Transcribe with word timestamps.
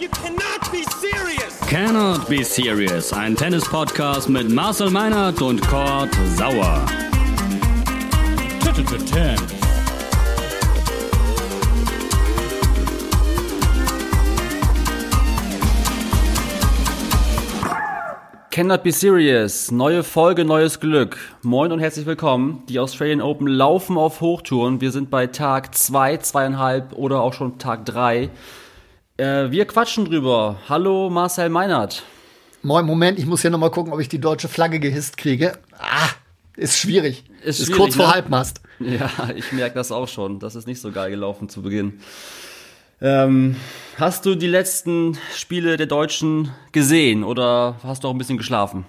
You 0.00 0.08
cannot 0.10 0.70
be 0.70 0.84
serious! 1.00 1.58
Cannot 1.66 2.28
Be 2.28 2.44
Serious, 2.44 3.12
ein 3.12 3.34
Tennis-Podcast 3.34 4.28
mit 4.28 4.48
Marcel 4.48 4.90
Meinert 4.90 5.42
und 5.42 5.60
Kurt 5.66 6.10
Sauer. 6.36 6.86
Cannot 18.52 18.84
Be 18.84 18.92
Serious, 18.92 19.72
neue 19.72 20.04
Folge, 20.04 20.44
neues 20.44 20.78
Glück. 20.78 21.18
Moin 21.42 21.72
und 21.72 21.80
herzlich 21.80 22.06
willkommen. 22.06 22.62
Die 22.68 22.78
Australian 22.78 23.20
Open 23.20 23.48
laufen 23.48 23.96
auf 23.96 24.20
Hochtouren. 24.20 24.80
Wir 24.80 24.92
sind 24.92 25.10
bei 25.10 25.26
Tag 25.26 25.74
zwei, 25.74 26.18
zweieinhalb 26.18 26.92
oder 26.92 27.20
auch 27.20 27.32
schon 27.32 27.58
Tag 27.58 27.84
drei. 27.84 28.30
Äh, 29.18 29.50
wir 29.50 29.64
quatschen 29.66 30.04
drüber. 30.04 30.60
Hallo 30.68 31.10
Marcel 31.10 31.48
Meinert. 31.48 32.04
Moin, 32.62 32.86
Moment, 32.86 33.18
ich 33.18 33.26
muss 33.26 33.42
hier 33.42 33.50
nochmal 33.50 33.72
gucken, 33.72 33.92
ob 33.92 33.98
ich 33.98 34.08
die 34.08 34.20
deutsche 34.20 34.46
Flagge 34.46 34.78
gehisst 34.78 35.16
kriege. 35.16 35.58
Ah, 35.76 36.08
ist 36.56 36.78
schwierig. 36.78 37.24
Ist 37.42 37.58
Ist, 37.58 37.66
schwierig, 37.66 37.80
kurz 37.80 37.96
vor 37.96 38.06
ne? 38.06 38.12
Halbmast. 38.12 38.60
Ja, 38.78 39.10
ich 39.36 39.50
merke 39.50 39.74
das 39.74 39.90
auch 39.90 40.06
schon. 40.06 40.38
Das 40.38 40.54
ist 40.54 40.68
nicht 40.68 40.80
so 40.80 40.92
geil 40.92 41.10
gelaufen 41.10 41.48
zu 41.48 41.62
Beginn. 41.62 42.00
Ähm, 43.00 43.56
hast 43.96 44.24
du 44.24 44.36
die 44.36 44.46
letzten 44.46 45.18
Spiele 45.34 45.76
der 45.76 45.86
Deutschen 45.86 46.52
gesehen 46.70 47.24
oder 47.24 47.74
hast 47.82 48.04
du 48.04 48.08
auch 48.08 48.12
ein 48.12 48.18
bisschen 48.18 48.38
geschlafen? 48.38 48.86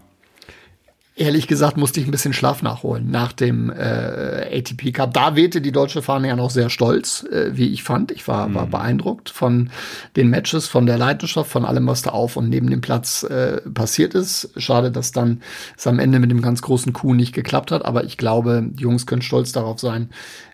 Ehrlich 1.19 1.47
gesagt 1.47 1.75
musste 1.75 1.99
ich 1.99 2.07
ein 2.07 2.11
bisschen 2.11 2.31
Schlaf 2.31 2.61
nachholen 2.61 3.11
nach 3.11 3.33
dem 3.33 3.69
äh, 3.69 4.57
ATP 4.57 4.93
Cup. 4.93 5.13
Da 5.13 5.35
wehte 5.35 5.59
die 5.59 5.73
deutsche 5.73 6.01
Fahne 6.01 6.29
ja 6.29 6.37
noch 6.37 6.49
sehr 6.49 6.69
stolz, 6.69 7.25
äh, 7.29 7.57
wie 7.57 7.73
ich 7.73 7.83
fand. 7.83 8.13
Ich 8.13 8.25
war, 8.29 8.53
war 8.53 8.67
beeindruckt 8.67 9.29
von 9.29 9.69
den 10.15 10.29
Matches, 10.29 10.69
von 10.69 10.85
der 10.85 10.97
Leidenschaft, 10.97 11.51
von 11.51 11.65
allem, 11.65 11.87
was 11.87 12.03
da 12.03 12.11
auf 12.11 12.37
und 12.37 12.47
neben 12.47 12.69
dem 12.69 12.79
Platz 12.79 13.23
äh, 13.23 13.59
passiert 13.69 14.13
ist. 14.13 14.51
Schade, 14.55 14.91
dass 14.91 15.11
dann 15.11 15.41
es 15.77 15.85
am 15.87 15.99
Ende 15.99 16.19
mit 16.19 16.31
dem 16.31 16.41
ganz 16.41 16.61
großen 16.61 16.93
Coup 16.93 17.13
nicht 17.13 17.33
geklappt 17.33 17.71
hat. 17.71 17.83
Aber 17.83 18.05
ich 18.05 18.15
glaube, 18.15 18.63
die 18.65 18.83
Jungs 18.83 19.05
können 19.05 19.21
stolz 19.21 19.51
darauf 19.51 19.81
sein, 19.81 20.11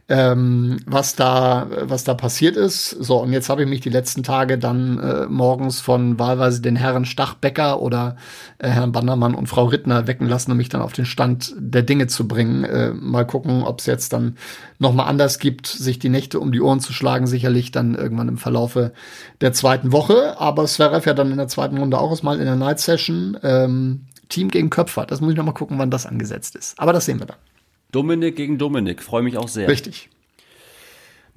ähm, 0.07 0.77
was 0.85 1.15
da 1.15 1.67
was 1.81 2.03
da 2.03 2.13
passiert 2.13 2.57
ist. 2.57 2.89
So 2.91 3.17
und 3.17 3.33
jetzt 3.33 3.49
habe 3.49 3.63
ich 3.63 3.69
mich 3.69 3.81
die 3.81 3.89
letzten 3.89 4.21
Tage 4.21 4.59
dann 4.59 4.99
äh, 4.99 5.25
morgens 5.25 5.81
von 5.81 6.19
wahlweise 6.19 6.61
den 6.61 6.75
Herren 6.75 7.05
Stachbecker 7.05 7.81
oder 7.81 8.15
äh, 8.59 8.69
Herrn 8.69 8.91
Bandermann 8.91 9.33
und 9.33 9.47
Frau 9.47 9.65
Rittner 9.65 10.05
wecken 10.05 10.27
lassen, 10.27 10.51
um 10.51 10.57
mich 10.57 10.69
dann 10.69 10.81
auf 10.81 10.93
den 10.93 11.05
Stand 11.05 11.55
der 11.57 11.81
Dinge 11.81 12.05
zu 12.05 12.27
bringen. 12.27 12.63
Äh, 12.65 12.93
mal 12.93 13.25
gucken, 13.25 13.63
ob 13.63 13.79
es 13.79 13.87
jetzt 13.87 14.13
dann 14.13 14.37
noch 14.77 14.93
mal 14.93 15.05
anders 15.05 15.39
gibt, 15.39 15.65
sich 15.65 15.97
die 15.97 16.09
Nächte 16.09 16.39
um 16.39 16.51
die 16.51 16.61
Ohren 16.61 16.81
zu 16.81 16.93
schlagen. 16.93 17.25
Sicherlich 17.25 17.71
dann 17.71 17.95
irgendwann 17.95 18.27
im 18.27 18.37
Verlaufe 18.37 18.91
der 19.41 19.53
zweiten 19.53 19.91
Woche. 19.91 20.39
Aber 20.39 20.65
Zverev 20.65 21.07
ja 21.07 21.15
dann 21.15 21.31
in 21.31 21.37
der 21.37 21.47
zweiten 21.47 21.77
Runde 21.77 21.97
auch 21.97 22.11
erstmal 22.11 22.37
in 22.39 22.45
der 22.45 22.55
Night 22.55 22.79
Session. 22.79 23.37
Ähm, 23.41 24.05
Team 24.29 24.49
gegen 24.49 24.69
Köpfer. 24.69 25.05
Das 25.05 25.21
muss 25.21 25.31
ich 25.31 25.37
noch 25.37 25.45
mal 25.45 25.51
gucken, 25.53 25.79
wann 25.79 25.91
das 25.91 26.05
angesetzt 26.05 26.55
ist. 26.55 26.79
Aber 26.79 26.93
das 26.93 27.05
sehen 27.05 27.19
wir 27.19 27.25
dann. 27.25 27.37
Dominik 27.91 28.35
gegen 28.35 28.57
Dominik, 28.57 29.01
freue 29.01 29.23
mich 29.23 29.37
auch 29.37 29.47
sehr. 29.47 29.67
Richtig. 29.67 30.09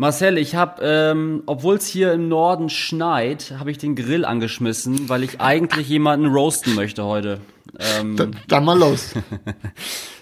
Marcel, 0.00 0.38
ich 0.38 0.54
habe, 0.54 0.80
ähm, 0.82 1.42
obwohl 1.46 1.74
es 1.76 1.86
hier 1.86 2.12
im 2.12 2.28
Norden 2.28 2.68
schneit, 2.68 3.54
habe 3.58 3.72
ich 3.72 3.78
den 3.78 3.96
Grill 3.96 4.24
angeschmissen, 4.24 5.08
weil 5.08 5.24
ich 5.24 5.40
eigentlich 5.40 5.88
jemanden 5.88 6.26
roasten 6.26 6.76
möchte 6.76 7.04
heute. 7.04 7.40
Ähm, 7.80 8.16
Dann, 8.16 8.36
dann 8.46 8.64
mal 8.64 8.78
los. 8.78 9.14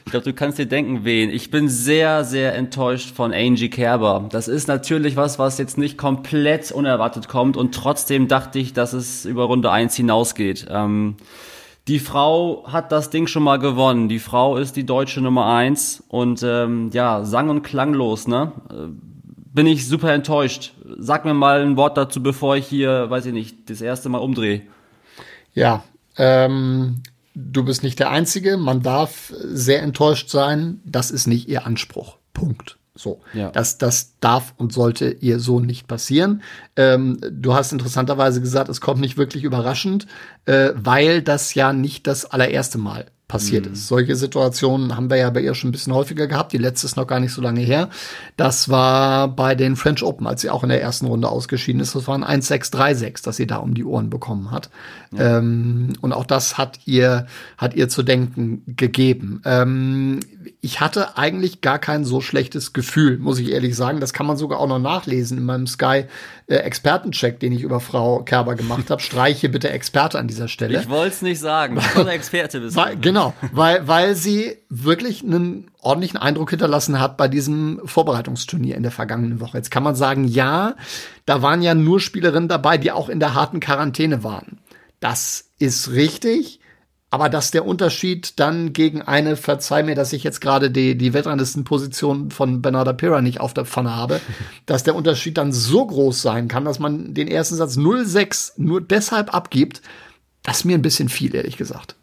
Ich 0.07 0.13
glaube, 0.13 0.25
du 0.25 0.35
kannst 0.35 0.57
dir 0.57 0.67
denken, 0.67 1.05
wen. 1.05 1.31
Ich 1.31 1.51
bin 1.51 1.69
sehr, 1.69 2.23
sehr 2.23 2.55
enttäuscht 2.55 3.13
von 3.13 3.35
Angie 3.35 3.71
Kerber. 3.71 4.29
Das 4.31 4.47
ist 4.47 4.69
natürlich 4.69 5.17
was, 5.17 5.41
was 5.41 5.59
jetzt 5.59 5.79
nicht 5.79 5.99
komplett 5.99 6.71
unerwartet 6.71 7.27
kommt 7.27 7.57
und 7.57 7.75
trotzdem 7.75 8.29
dachte 8.29 8.61
ich, 8.61 8.73
dass 8.73 8.93
es 8.93 9.25
über 9.25 9.47
Runde 9.47 9.73
1 9.73 9.97
hinausgeht. 9.97 10.69
Ähm, 10.71 11.17
die 11.89 12.01
Frau 12.01 12.65
hat 12.67 12.91
das 12.91 13.11
Ding 13.11 13.27
schon 13.27 13.45
mal 13.45 13.59
gewonnen. 13.59 14.09
Die 14.09 14.19
Frau 14.19 14.57
ist 14.57 14.75
die 14.77 14.85
deutsche 14.85 15.21
Nummer 15.21 15.47
1 15.47 16.05
und 16.09 16.43
ähm, 16.43 16.91
ja, 16.93 17.25
sang- 17.25 17.49
und 17.49 17.63
klanglos, 17.63 18.27
ne? 18.27 18.53
Äh, 18.71 18.89
Bin 19.55 19.67
ich 19.67 19.87
super 19.87 20.13
enttäuscht. 20.13 20.75
Sag 20.99 21.25
mir 21.25 21.35
mal 21.35 21.63
ein 21.63 21.77
Wort 21.77 21.97
dazu, 21.97 22.23
bevor 22.23 22.57
ich 22.57 22.67
hier, 22.67 23.09
weiß 23.09 23.27
ich 23.27 23.33
nicht, 23.33 23.71
das 23.71 23.81
erste 23.81 24.09
Mal 24.09 24.19
umdrehe. 24.19 24.63
Ja, 25.55 25.85
ähm, 26.17 27.03
du 27.35 27.65
bist 27.65 27.83
nicht 27.83 27.99
der 27.99 28.11
Einzige. 28.11 28.57
Man 28.57 28.83
darf 28.83 29.33
sehr 29.39 29.83
enttäuscht 29.83 30.29
sein. 30.29 30.81
Das 30.85 31.11
ist 31.11 31.27
nicht 31.27 31.49
ihr 31.49 31.67
Anspruch. 31.67 32.17
Punkt. 32.35 32.76
So, 32.97 33.21
Ja. 33.35 33.51
das, 33.51 33.79
das 33.79 34.15
darf 34.21 34.55
und 34.57 34.73
sollte 34.73 35.11
ihr 35.21 35.39
so 35.39 35.61
nicht 35.61 35.87
passieren. 35.87 36.43
Ähm, 36.77 37.19
du 37.31 37.55
hast 37.55 37.73
interessanterweise 37.73 38.41
gesagt, 38.41 38.69
es 38.69 38.81
kommt 38.81 39.01
nicht 39.01 39.17
wirklich 39.17 39.45
überraschend, 39.45 40.07
äh, 40.47 40.71
weil 40.75 41.23
das 41.23 41.55
ja 41.55 41.73
nicht 41.73 42.07
das 42.07 42.25
allererste 42.25 42.79
Mal 42.79 43.07
passiert 43.29 43.67
ist. 43.67 43.89
Solche 43.89 44.15
Situationen 44.15 44.97
haben 44.97 45.11
wir 45.11 45.17
ja 45.17 45.31
bei 45.31 45.41
ihr 45.41 45.55
schon 45.55 45.71
ein 45.71 45.73
bisschen 45.73 45.93
häufiger 45.93 46.29
gehabt. 46.29 46.53
Die 46.53 46.59
letzte 46.59 46.87
ist 46.87 46.97
noch 46.97 47.09
gar 47.09 47.19
nicht 47.19 47.33
so 47.33 47.43
lange 47.43 47.61
her. 47.61 47.89
Das 48.37 48.69
war 48.69 49.27
bei 49.27 49.57
den 49.57 49.75
French 49.75 50.05
Open, 50.05 50.29
als 50.29 50.43
sie 50.43 50.51
auch 50.51 50.63
in 50.63 50.69
der 50.69 50.81
ersten 50.81 51.07
Runde 51.07 51.29
ausgeschieden 51.29 51.81
ist. 51.81 51.97
Das 51.97 52.07
war 52.07 52.15
ein 52.15 52.41
1-6-3-6, 52.41 53.25
das 53.25 53.37
sie 53.37 53.49
da 53.49 53.57
um 53.57 53.75
die 53.75 53.85
Ohren 53.85 54.11
bekommen 54.11 54.53
hat. 54.53 54.71
Ähm, 55.19 55.95
und 56.01 56.13
auch 56.13 56.25
das 56.25 56.57
hat 56.57 56.79
ihr, 56.85 57.27
hat 57.59 57.75
ihr 57.75 57.89
zu 57.89 58.05
denken 58.05 58.63
gegeben. 58.67 59.41
Ähm, 59.45 60.21
ich 60.61 60.81
hatte 60.81 61.19
eigentlich 61.19 61.63
gar 61.63 61.81
kein 61.81 62.05
so 62.05 62.21
schlechtes 62.21 62.73
Gefühl, 62.73 63.19
muss 63.19 63.41
ich 63.41 63.51
ehrlich 63.51 63.75
sagen. 63.75 63.99
Das 63.99 64.13
kann 64.13 64.27
man 64.27 64.37
sogar 64.37 64.61
auch 64.61 64.69
noch 64.69 64.79
nachlesen 64.79 65.39
in 65.39 65.45
meinem 65.45 65.67
Sky 65.67 66.05
äh, 66.49 66.57
Expertencheck, 66.57 67.41
den 67.41 67.53
ich 67.53 67.63
über 67.63 67.81
Frau 67.81 68.23
Kerber 68.23 68.55
gemacht 68.55 68.91
habe. 68.91 69.03
Streiche 69.03 69.49
bitte 69.49 69.71
Experte 69.71 70.19
an 70.19 70.29
dieser 70.29 70.47
Stelle. 70.47 70.81
Ich 70.81 70.89
wollte 70.89 71.15
es 71.15 71.23
nicht 71.23 71.41
sagen, 71.41 71.77
weil 71.95 72.09
Experte 72.09 72.61
bist. 72.61 72.77
Weil, 72.77 72.97
genau, 72.97 73.35
weil, 73.53 73.87
weil 73.89 74.15
sie 74.15 74.57
wirklich 74.69 75.25
einen 75.25 75.71
ordentlichen 75.81 76.19
Eindruck 76.19 76.51
hinterlassen 76.51 77.01
hat 77.01 77.17
bei 77.17 77.29
diesem 77.29 77.81
Vorbereitungsturnier 77.85 78.77
in 78.77 78.83
der 78.83 78.93
vergangenen 78.93 79.41
Woche. 79.41 79.57
Jetzt 79.57 79.71
kann 79.71 79.83
man 79.83 79.97
sagen, 79.97 80.25
ja, 80.25 80.77
da 81.25 81.43
waren 81.43 81.63
ja 81.63 81.75
nur 81.75 81.99
Spielerinnen 82.01 82.49
dabei, 82.49 82.79
die 82.79 82.93
auch 82.93 83.09
in 83.09 83.21
der 83.21 83.35
harten 83.35 83.61
Quarantäne 83.61 84.23
waren. 84.23 84.59
Das 85.01 85.51
ist 85.59 85.91
richtig. 85.91 86.61
Aber 87.17 87.31
dass 87.31 87.51
der 87.51 87.65
Unterschied 87.65 88.39
dann 88.39 88.75
gegen 88.75 89.01
eine, 89.01 89.37
verzeih 89.37 89.83
mir, 89.83 89.95
dass 89.95 90.13
ich 90.13 90.23
jetzt 90.23 90.43
gerade 90.43 90.71
die, 90.71 90.99
die 90.99 91.15
Weltranglistenposition 91.15 92.31
von 92.31 92.61
Bernarda 92.61 92.93
Pera 92.93 93.23
nicht 93.23 93.41
auf 93.41 93.55
der 93.55 93.65
Pfanne 93.65 93.97
habe, 93.97 94.21
dass 94.67 94.83
der 94.83 94.95
Unterschied 94.95 95.39
dann 95.39 95.51
so 95.51 95.87
groß 95.87 96.21
sein 96.21 96.47
kann, 96.47 96.67
dass 96.67 96.79
man 96.79 97.15
den 97.15 97.27
ersten 97.27 97.55
Satz 97.55 97.79
0-6 97.79 98.53
nur 98.59 98.83
deshalb 98.83 99.33
abgibt, 99.33 99.81
das 100.43 100.59
ist 100.59 100.65
mir 100.67 100.77
ein 100.77 100.83
bisschen 100.83 101.09
viel, 101.09 101.35
ehrlich 101.35 101.57
gesagt. 101.57 101.97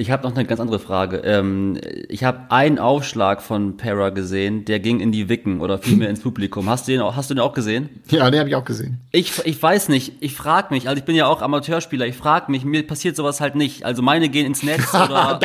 Ich 0.00 0.12
habe 0.12 0.22
noch 0.22 0.36
eine 0.36 0.44
ganz 0.46 0.60
andere 0.60 0.78
Frage. 0.78 1.16
Ähm, 1.24 1.76
ich 2.08 2.22
habe 2.22 2.52
einen 2.52 2.78
Aufschlag 2.78 3.42
von 3.42 3.76
Para 3.76 4.10
gesehen, 4.10 4.64
der 4.64 4.78
ging 4.78 5.00
in 5.00 5.10
die 5.10 5.28
Wicken 5.28 5.60
oder 5.60 5.76
vielmehr 5.78 6.08
ins 6.08 6.20
Publikum. 6.20 6.68
Hast 6.70 6.86
du 6.86 6.92
den 6.92 7.00
auch, 7.00 7.16
hast 7.16 7.30
du 7.30 7.34
den 7.34 7.40
auch 7.42 7.52
gesehen? 7.52 7.88
Ja, 8.08 8.30
den 8.30 8.38
habe 8.38 8.48
ich 8.48 8.54
auch 8.54 8.64
gesehen. 8.64 9.00
Ich, 9.10 9.44
ich 9.44 9.60
weiß 9.60 9.88
nicht, 9.88 10.12
ich 10.20 10.34
frage 10.34 10.72
mich, 10.72 10.88
also 10.88 11.00
ich 11.00 11.04
bin 11.04 11.16
ja 11.16 11.26
auch 11.26 11.42
Amateurspieler, 11.42 12.06
ich 12.06 12.14
frage 12.16 12.48
mich, 12.52 12.64
mir 12.64 12.86
passiert 12.86 13.16
sowas 13.16 13.40
halt 13.40 13.56
nicht. 13.56 13.84
Also 13.84 14.00
meine 14.02 14.28
gehen 14.28 14.46
ins 14.46 14.62
Netz 14.62 14.94
oder. 14.94 15.40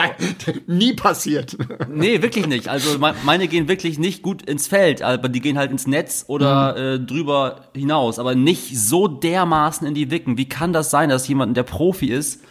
Nie 0.67 0.93
passiert. 0.93 1.57
nee, 1.91 2.21
wirklich 2.21 2.45
nicht. 2.45 2.67
Also 2.67 2.99
me- 2.99 3.15
meine 3.25 3.47
gehen 3.47 3.67
wirklich 3.67 3.97
nicht 3.97 4.21
gut 4.21 4.43
ins 4.43 4.67
Feld, 4.67 5.01
aber 5.01 5.29
die 5.29 5.41
gehen 5.41 5.57
halt 5.57 5.71
ins 5.71 5.87
Netz 5.87 6.25
oder 6.27 6.77
äh, 6.77 6.99
drüber 6.99 7.61
hinaus, 7.75 8.19
aber 8.19 8.35
nicht 8.35 8.77
so 8.79 9.07
dermaßen 9.07 9.87
in 9.87 9.95
die 9.95 10.11
Wicken. 10.11 10.37
Wie 10.37 10.47
kann 10.47 10.73
das 10.73 10.91
sein, 10.91 11.09
dass 11.09 11.27
jemand, 11.27 11.57
der 11.57 11.63
Profi 11.63 12.11
ist, 12.11 12.43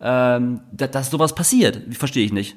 ähm, 0.00 0.60
dass, 0.72 0.90
dass 0.90 1.10
sowas 1.10 1.34
passiert? 1.34 1.94
Verstehe 1.94 2.24
ich 2.24 2.32
nicht. 2.32 2.56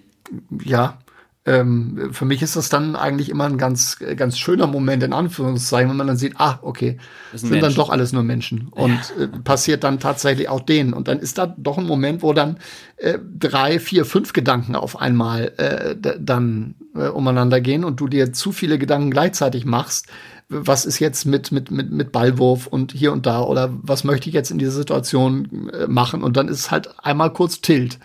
Ja. 0.63 0.99
Ähm, 1.45 2.09
für 2.13 2.23
mich 2.23 2.41
ist 2.41 2.55
das 2.55 2.69
dann 2.69 2.95
eigentlich 2.95 3.27
immer 3.27 3.43
ein 3.45 3.57
ganz, 3.57 3.97
ganz 4.15 4.37
schöner 4.37 4.65
Moment, 4.65 5.03
in 5.03 5.11
Anführungszeichen, 5.11 5.89
wenn 5.89 5.97
man 5.97 6.07
dann 6.07 6.15
sieht, 6.15 6.35
ah, 6.37 6.59
okay, 6.61 6.97
sind 7.33 7.51
dann 7.51 7.61
Mensch. 7.61 7.75
doch 7.75 7.89
alles 7.89 8.13
nur 8.13 8.23
Menschen. 8.23 8.69
Und 8.71 8.99
äh, 9.19 9.27
passiert 9.27 9.83
dann 9.83 10.00
tatsächlich 10.00 10.47
auch 10.47 10.62
denen. 10.62 10.94
Und 10.94 11.09
dann 11.09 11.19
ist 11.19 11.38
da 11.38 11.53
doch 11.57 11.77
ein 11.77 11.85
Moment, 11.85 12.23
wo 12.23 12.31
dann 12.31 12.59
äh, 12.95 13.19
drei, 13.38 13.79
vier, 13.79 14.06
fünf 14.06 14.31
Gedanken 14.31 14.75
auf 14.77 15.01
einmal 15.01 15.51
äh, 15.57 15.95
dann 16.18 16.75
äh, 16.95 17.09
umeinander 17.09 17.59
gehen 17.59 17.83
und 17.83 18.00
du 18.00 18.07
dir 18.07 18.31
zu 18.31 18.53
viele 18.53 18.79
Gedanken 18.79 19.12
gleichzeitig 19.12 19.65
machst. 19.65 20.07
Was 20.47 20.85
ist 20.85 21.00
jetzt 21.00 21.25
mit, 21.25 21.51
mit, 21.51 21.71
mit, 21.71 21.91
mit 21.91 22.13
Ballwurf 22.13 22.68
und 22.68 22.94
hier 22.94 23.12
und 23.12 23.25
da 23.25 23.41
oder 23.41 23.69
was 23.81 24.06
möchte 24.06 24.29
ich 24.29 24.35
jetzt 24.35 24.51
in 24.51 24.59
dieser 24.59 24.71
Situation 24.71 25.69
äh, 25.73 25.88
machen? 25.88 26.23
Und 26.23 26.38
dann 26.38 26.47
ist 26.47 26.71
halt 26.71 26.89
einmal 27.03 27.33
kurz 27.33 27.59
Tilt. 27.59 28.00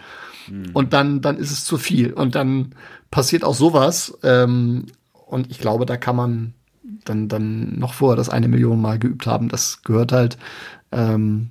Und 0.73 0.93
dann, 0.93 1.21
dann 1.21 1.37
ist 1.37 1.51
es 1.51 1.65
zu 1.65 1.77
viel. 1.77 2.13
Und 2.13 2.35
dann 2.35 2.75
passiert 3.11 3.45
auch 3.45 3.55
sowas. 3.55 4.17
Ähm, 4.23 4.87
und 5.27 5.51
ich 5.51 5.59
glaube, 5.59 5.87
da 5.87 5.97
kann 5.97 6.17
man 6.17 6.55
dann, 7.05 7.29
dann 7.29 7.79
noch 7.79 7.95
vorher 7.95 8.17
das 8.17 8.29
eine 8.29 8.49
Million 8.49 8.81
Mal 8.81 8.99
geübt 8.99 9.27
haben. 9.27 9.49
Das 9.49 9.83
gehört 9.83 10.13
halt 10.13 10.39
ähm, 10.93 11.51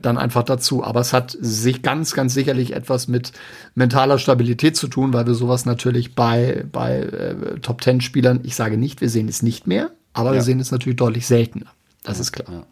dann 0.00 0.18
einfach 0.18 0.42
dazu. 0.42 0.82
Aber 0.84 1.00
es 1.00 1.12
hat 1.12 1.36
sich 1.40 1.82
ganz, 1.82 2.14
ganz 2.14 2.34
sicherlich 2.34 2.72
etwas 2.74 3.08
mit 3.08 3.32
mentaler 3.74 4.18
Stabilität 4.18 4.76
zu 4.76 4.88
tun, 4.88 5.12
weil 5.12 5.26
wir 5.26 5.34
sowas 5.34 5.66
natürlich 5.66 6.14
bei, 6.14 6.64
bei 6.70 6.98
äh, 7.00 7.58
Top 7.60 7.80
Ten 7.80 8.00
Spielern, 8.00 8.40
ich 8.42 8.54
sage 8.56 8.76
nicht, 8.76 9.00
wir 9.00 9.08
sehen 9.10 9.28
es 9.28 9.42
nicht 9.42 9.66
mehr, 9.66 9.90
aber 10.12 10.30
wir 10.30 10.36
Ja. 10.36 10.42
sehen 10.42 10.60
es 10.60 10.70
natürlich 10.70 10.96
deutlich 10.96 11.26
seltener. 11.26 11.66
Das 12.04 12.18
ist 12.18 12.32
klar. 12.32 12.48
Ja. 12.50 12.62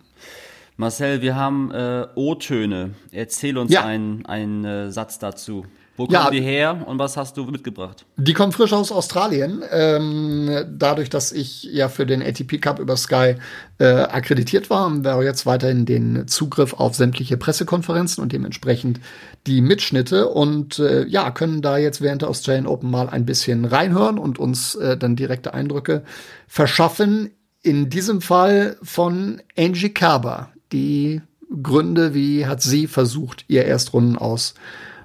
Marcel, 0.76 1.20
wir 1.20 1.36
haben 1.36 1.70
äh, 1.72 2.06
O-Töne. 2.14 2.90
Erzähl 3.12 3.58
uns 3.58 3.70
Ja. 3.72 3.84
einen, 3.84 4.24
einen 4.26 4.64
äh, 4.64 4.90
Satz 4.90 5.18
dazu. 5.18 5.66
Wo 6.00 6.06
kommen 6.06 6.14
Ja. 6.14 6.30
die 6.30 6.40
her 6.40 6.82
und 6.86 6.98
was 6.98 7.18
hast 7.18 7.36
du 7.36 7.44
mitgebracht? 7.44 8.06
Die 8.16 8.32
kommen 8.32 8.52
frisch 8.52 8.72
aus 8.72 8.90
Australien. 8.90 9.62
Ähm, 9.70 10.48
dadurch, 10.70 11.10
dass 11.10 11.30
ich 11.30 11.64
ja 11.64 11.90
für 11.90 12.06
den 12.06 12.22
ATP 12.22 12.56
Cup 12.58 12.78
über 12.78 12.96
Sky 12.96 13.34
äh, 13.76 13.84
akkreditiert 13.84 14.70
war, 14.70 14.84
haben 14.84 15.04
wir 15.04 15.22
jetzt 15.22 15.44
weiterhin 15.44 15.84
den 15.84 16.26
Zugriff 16.26 16.72
auf 16.72 16.94
sämtliche 16.94 17.36
Pressekonferenzen 17.36 18.22
und 18.22 18.32
dementsprechend 18.32 18.98
die 19.46 19.60
Mitschnitte 19.60 20.28
und 20.28 20.78
äh, 20.78 21.04
ja, 21.06 21.30
können 21.32 21.60
da 21.60 21.76
jetzt 21.76 22.00
während 22.00 22.22
der 22.22 22.30
Australian 22.30 22.66
Open 22.66 22.90
mal 22.90 23.10
ein 23.10 23.26
bisschen 23.26 23.66
reinhören 23.66 24.16
und 24.18 24.38
uns 24.38 24.76
äh, 24.76 24.96
dann 24.96 25.16
direkte 25.16 25.52
Eindrücke 25.52 26.02
verschaffen. 26.48 27.30
In 27.62 27.90
diesem 27.90 28.22
Fall 28.22 28.78
von 28.82 29.42
Angie 29.54 29.90
Kerber. 29.90 30.48
Die 30.72 31.20
Gründe, 31.62 32.14
wie 32.14 32.46
hat 32.46 32.62
sie 32.62 32.86
versucht, 32.86 33.44
ihr 33.48 33.66
Erstrunden 33.66 34.16
aus 34.16 34.54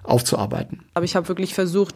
aufzuarbeiten. 0.07 0.85
Aber 0.93 1.05
ich 1.05 1.15
habe 1.15 1.27
wirklich 1.27 1.53
versucht, 1.53 1.95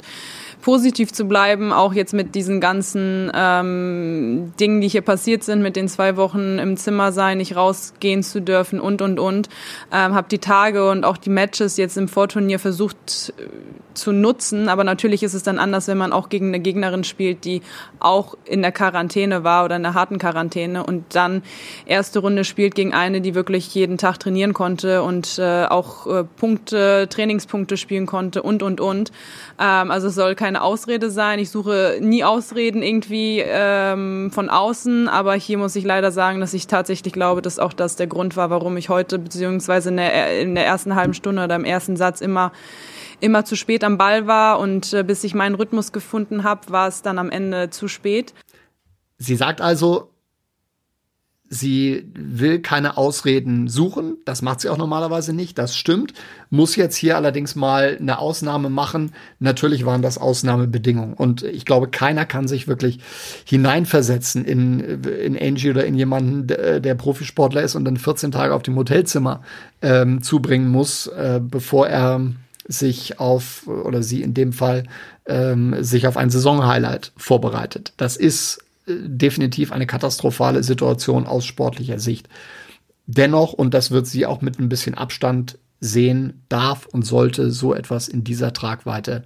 positiv 0.61 1.13
zu 1.13 1.25
bleiben, 1.25 1.71
auch 1.71 1.93
jetzt 1.93 2.13
mit 2.13 2.35
diesen 2.35 2.59
ganzen 2.59 3.31
ähm, 3.33 4.53
Dingen, 4.59 4.81
die 4.81 4.87
hier 4.87 5.01
passiert 5.01 5.43
sind, 5.43 5.61
mit 5.61 5.75
den 5.75 5.87
zwei 5.87 6.17
Wochen 6.17 6.59
im 6.59 6.77
Zimmer 6.77 7.11
sein, 7.11 7.37
nicht 7.37 7.55
rausgehen 7.55 8.23
zu 8.23 8.41
dürfen 8.41 8.79
und, 8.79 9.01
und, 9.01 9.19
und. 9.19 9.49
Ähm, 9.91 10.13
habe 10.13 10.27
die 10.29 10.39
Tage 10.39 10.89
und 10.89 11.05
auch 11.05 11.17
die 11.17 11.29
Matches 11.29 11.77
jetzt 11.77 11.97
im 11.97 12.07
Vorturnier 12.07 12.59
versucht 12.59 13.33
äh, 13.37 13.43
zu 13.93 14.11
nutzen. 14.11 14.69
Aber 14.69 14.83
natürlich 14.83 15.23
ist 15.23 15.33
es 15.33 15.43
dann 15.43 15.59
anders, 15.59 15.87
wenn 15.87 15.97
man 15.97 16.13
auch 16.13 16.29
gegen 16.29 16.47
eine 16.47 16.59
Gegnerin 16.59 17.03
spielt, 17.03 17.45
die 17.45 17.61
auch 17.99 18.35
in 18.45 18.61
der 18.61 18.71
Quarantäne 18.71 19.43
war 19.43 19.65
oder 19.65 19.75
in 19.75 19.83
der 19.83 19.93
harten 19.93 20.19
Quarantäne 20.19 20.83
und 20.83 21.03
dann 21.15 21.43
erste 21.85 22.19
Runde 22.19 22.43
spielt 22.43 22.75
gegen 22.75 22.93
eine, 22.93 23.21
die 23.21 23.35
wirklich 23.35 23.73
jeden 23.75 23.97
Tag 23.97 24.19
trainieren 24.19 24.53
konnte 24.53 25.03
und 25.03 25.37
äh, 25.39 25.65
auch 25.65 26.07
äh, 26.07 26.23
Punkte, 26.23 27.07
Trainingspunkte 27.09 27.77
spielen 27.77 28.05
konnte 28.05 28.41
und, 28.41 28.63
und, 28.63 28.81
und. 28.81 29.11
Ähm, 29.59 29.91
also 29.91 30.07
es 30.07 30.15
soll 30.15 30.35
keine 30.49 30.63
Ausrede 30.63 31.11
sein. 31.11 31.37
Ich 31.37 31.51
suche 31.51 31.99
nie 32.01 32.23
Ausreden 32.23 32.81
irgendwie 32.81 33.43
ähm, 33.45 34.31
von 34.31 34.49
außen, 34.49 35.07
aber 35.07 35.35
hier 35.35 35.59
muss 35.59 35.75
ich 35.75 35.83
leider 35.83 36.11
sagen, 36.11 36.39
dass 36.39 36.55
ich 36.55 36.65
tatsächlich 36.65 37.13
glaube, 37.13 37.43
dass 37.43 37.59
auch 37.59 37.71
das 37.71 37.97
der 37.97 38.07
Grund 38.07 38.35
war, 38.35 38.49
warum 38.49 38.75
ich 38.75 38.89
heute 38.89 39.19
beziehungsweise 39.19 39.89
in 39.89 39.97
der, 39.97 40.41
in 40.41 40.55
der 40.55 40.65
ersten 40.65 40.95
halben 40.95 41.13
Stunde 41.13 41.43
oder 41.43 41.55
im 41.55 41.65
ersten 41.65 41.97
Satz 41.97 42.19
immer 42.19 42.51
immer 43.19 43.45
zu 43.45 43.55
spät 43.55 43.83
am 43.83 43.99
Ball 43.99 44.25
war 44.25 44.59
und 44.59 44.91
äh, 44.91 45.03
bis 45.03 45.23
ich 45.23 45.35
meinen 45.35 45.53
Rhythmus 45.53 45.91
gefunden 45.91 46.43
habe, 46.43 46.71
war 46.71 46.87
es 46.87 47.03
dann 47.03 47.19
am 47.19 47.29
Ende 47.29 47.69
zu 47.69 47.87
spät. 47.87 48.33
Sie 49.19 49.35
sagt 49.35 49.61
also, 49.61 50.09
sie 51.49 52.05
will 52.13 52.59
keine 52.59 52.95
Ausreden 52.95 53.67
suchen. 53.67 54.17
Das 54.23 54.43
macht 54.43 54.61
sie 54.61 54.69
auch 54.69 54.77
normalerweise 54.77 55.33
nicht. 55.33 55.57
Das 55.57 55.75
stimmt. 55.75 56.13
Muss 56.51 56.75
jetzt 56.75 56.95
hier 56.95 57.15
allerdings 57.15 57.55
mal 57.55 57.97
eine 57.99 58.19
Ausnahme 58.19 58.69
machen. 58.69 59.13
Natürlich 59.39 59.85
waren 59.85 60.03
das 60.03 60.19
Ausnahmebedingungen. 60.19 61.15
Und 61.15 61.41
ich 61.41 61.65
glaube, 61.65 61.89
keiner 61.89 62.25
kann 62.25 62.47
sich 62.47 62.67
wirklich 62.67 62.99
hineinversetzen 63.45 64.45
in, 64.45 65.03
in 65.03 65.37
Angie 65.37 65.71
oder 65.71 65.85
in 65.85 65.95
jemanden, 65.95 66.47
der, 66.47 66.95
Profisportler 66.95 67.63
ist 67.63 67.75
und 67.75 67.85
dann 67.85 67.97
14 67.97 68.31
Tage 68.31 68.53
auf 68.53 68.61
dem 68.61 68.75
Hotelzimmer 68.75 69.41
ähm, 69.81 70.21
zubringen 70.21 70.69
muss, 70.69 71.07
äh, 71.07 71.39
bevor 71.41 71.87
er 71.87 72.21
sich 72.67 73.19
auf, 73.19 73.67
oder 73.67 74.03
sie 74.03 74.21
in 74.21 74.33
dem 74.33 74.53
Fall, 74.53 74.83
ähm, 75.25 75.83
sich 75.83 76.07
auf 76.07 76.17
ein 76.17 76.29
Saisonhighlight 76.29 77.11
vorbereitet. 77.17 77.93
Das 77.97 78.17
ist 78.17 78.59
definitiv 78.89 79.71
eine 79.71 79.87
katastrophale 79.87 80.63
Situation 80.63 81.25
aus 81.25 81.45
sportlicher 81.45 81.99
Sicht. 81.99 82.29
Dennoch, 83.05 83.53
und 83.53 83.73
das 83.73 83.91
wird 83.91 84.07
sie 84.07 84.25
auch 84.25 84.41
mit 84.41 84.59
ein 84.59 84.69
bisschen 84.69 84.95
Abstand 84.95 85.57
sehen, 85.79 86.43
darf 86.49 86.85
und 86.85 87.05
sollte 87.05 87.51
so 87.51 87.73
etwas 87.73 88.07
in 88.07 88.23
dieser 88.23 88.53
Tragweite 88.53 89.23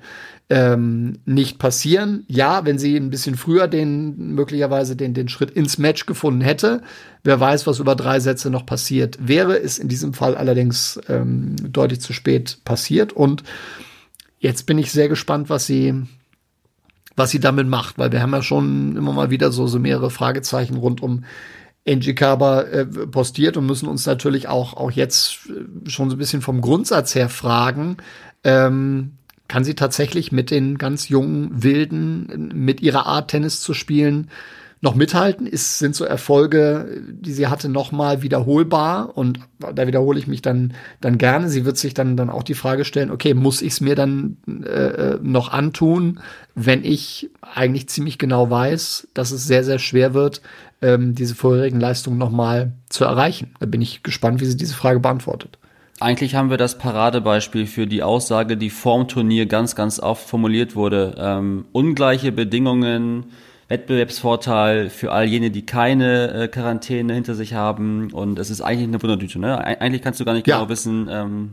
ähm, 0.49 1.19
nicht 1.25 1.57
passieren. 1.57 2.25
Ja, 2.27 2.63
wenn 2.65 2.77
sie 2.77 2.95
ein 2.95 3.09
bisschen 3.09 3.35
früher 3.35 3.67
den 3.67 4.35
möglicherweise 4.35 4.95
den, 4.95 5.13
den 5.13 5.29
Schritt 5.29 5.51
ins 5.51 5.77
Match 5.77 6.05
gefunden 6.05 6.41
hätte, 6.41 6.81
wer 7.23 7.39
weiß, 7.39 7.65
was 7.65 7.79
über 7.79 7.95
drei 7.95 8.19
Sätze 8.19 8.49
noch 8.49 8.65
passiert 8.65 9.17
wäre, 9.19 9.55
ist 9.55 9.79
in 9.79 9.87
diesem 9.87 10.13
Fall 10.13 10.35
allerdings 10.35 10.99
ähm, 11.09 11.55
deutlich 11.71 12.01
zu 12.01 12.13
spät 12.13 12.59
passiert. 12.65 13.13
Und 13.13 13.43
jetzt 14.39 14.65
bin 14.65 14.77
ich 14.77 14.91
sehr 14.91 15.09
gespannt, 15.09 15.49
was 15.49 15.65
sie 15.65 16.03
was 17.15 17.31
sie 17.31 17.39
damit 17.39 17.67
macht, 17.67 17.97
weil 17.97 18.11
wir 18.11 18.21
haben 18.21 18.33
ja 18.33 18.41
schon 18.41 18.95
immer 18.97 19.13
mal 19.13 19.29
wieder 19.29 19.51
so, 19.51 19.67
so 19.67 19.79
mehrere 19.79 20.09
Fragezeichen 20.09 20.77
rund 20.77 21.01
um 21.01 21.23
Angie 21.87 22.15
Kerber 22.15 22.71
äh, 22.71 22.85
postiert 22.85 23.57
und 23.57 23.65
müssen 23.65 23.89
uns 23.89 24.05
natürlich 24.05 24.47
auch, 24.47 24.75
auch 24.75 24.91
jetzt 24.91 25.49
äh, 25.49 25.89
schon 25.89 26.09
so 26.09 26.15
ein 26.15 26.19
bisschen 26.19 26.41
vom 26.41 26.61
Grundsatz 26.61 27.13
her 27.13 27.29
fragen, 27.29 27.97
ähm, 28.43 29.13
kann 29.47 29.63
sie 29.63 29.75
tatsächlich 29.75 30.31
mit 30.31 30.49
den 30.49 30.77
ganz 30.77 31.09
jungen 31.09 31.63
Wilden, 31.63 32.51
mit 32.53 32.81
ihrer 32.81 33.05
Art 33.05 33.29
Tennis 33.29 33.59
zu 33.59 33.73
spielen, 33.73 34.29
noch 34.81 34.95
mithalten? 34.95 35.45
Ist, 35.45 35.79
sind 35.79 35.95
so 35.95 36.05
Erfolge, 36.05 37.01
die 37.07 37.31
sie 37.31 37.47
hatte, 37.47 37.69
noch 37.69 37.91
mal 37.91 38.21
wiederholbar? 38.21 39.17
Und 39.17 39.39
da 39.59 39.85
wiederhole 39.87 40.19
ich 40.19 40.27
mich 40.27 40.41
dann, 40.41 40.73
dann 41.01 41.17
gerne. 41.17 41.49
Sie 41.49 41.65
wird 41.65 41.77
sich 41.77 41.93
dann, 41.93 42.17
dann 42.17 42.29
auch 42.29 42.43
die 42.43 42.53
Frage 42.53 42.83
stellen, 42.83 43.11
okay, 43.11 43.33
muss 43.33 43.61
ich 43.61 43.73
es 43.73 43.81
mir 43.81 43.95
dann 43.95 44.37
äh, 44.65 45.17
noch 45.21 45.51
antun, 45.51 46.19
wenn 46.55 46.83
ich 46.85 47.29
eigentlich 47.41 47.89
ziemlich 47.89 48.17
genau 48.17 48.49
weiß, 48.49 49.07
dass 49.13 49.31
es 49.31 49.45
sehr, 49.47 49.63
sehr 49.63 49.79
schwer 49.79 50.13
wird, 50.13 50.41
ähm, 50.81 51.15
diese 51.15 51.35
vorherigen 51.35 51.79
Leistungen 51.79 52.17
noch 52.17 52.29
mal 52.31 52.73
zu 52.89 53.03
erreichen? 53.05 53.53
Da 53.59 53.65
bin 53.65 53.81
ich 53.81 54.03
gespannt, 54.03 54.39
wie 54.41 54.45
sie 54.45 54.57
diese 54.57 54.75
Frage 54.75 54.99
beantwortet. 54.99 55.57
Eigentlich 55.99 56.35
haben 56.35 56.49
wir 56.49 56.57
das 56.57 56.77
Paradebeispiel 56.77 57.65
für 57.65 57.87
die 57.87 58.03
Aussage, 58.03 58.57
die 58.57 58.69
vorm 58.69 59.07
Turnier 59.07 59.45
ganz, 59.45 59.75
ganz 59.75 59.99
oft 59.99 60.27
formuliert 60.27 60.75
wurde. 60.75 61.15
Ähm, 61.17 61.65
ungleiche 61.71 62.31
Bedingungen, 62.31 63.25
Wettbewerbsvorteil 63.69 64.89
für 64.89 65.11
all 65.11 65.25
jene, 65.25 65.51
die 65.51 65.65
keine 65.65 66.31
äh, 66.33 66.47
Quarantäne 66.47 67.13
hinter 67.13 67.35
sich 67.35 67.53
haben. 67.53 68.11
Und 68.11 68.39
es 68.39 68.49
ist 68.49 68.61
eigentlich 68.61 68.87
eine 68.87 69.01
Wunderdüte. 69.01 69.39
Ne? 69.39 69.57
Eig- 69.65 69.79
Eigentlich 69.79 70.01
kannst 70.01 70.19
du 70.19 70.25
gar 70.25 70.33
nicht 70.33 70.47
Ja. 70.47 70.57
genau 70.57 70.69
wissen, 70.69 71.07
ähm, 71.09 71.51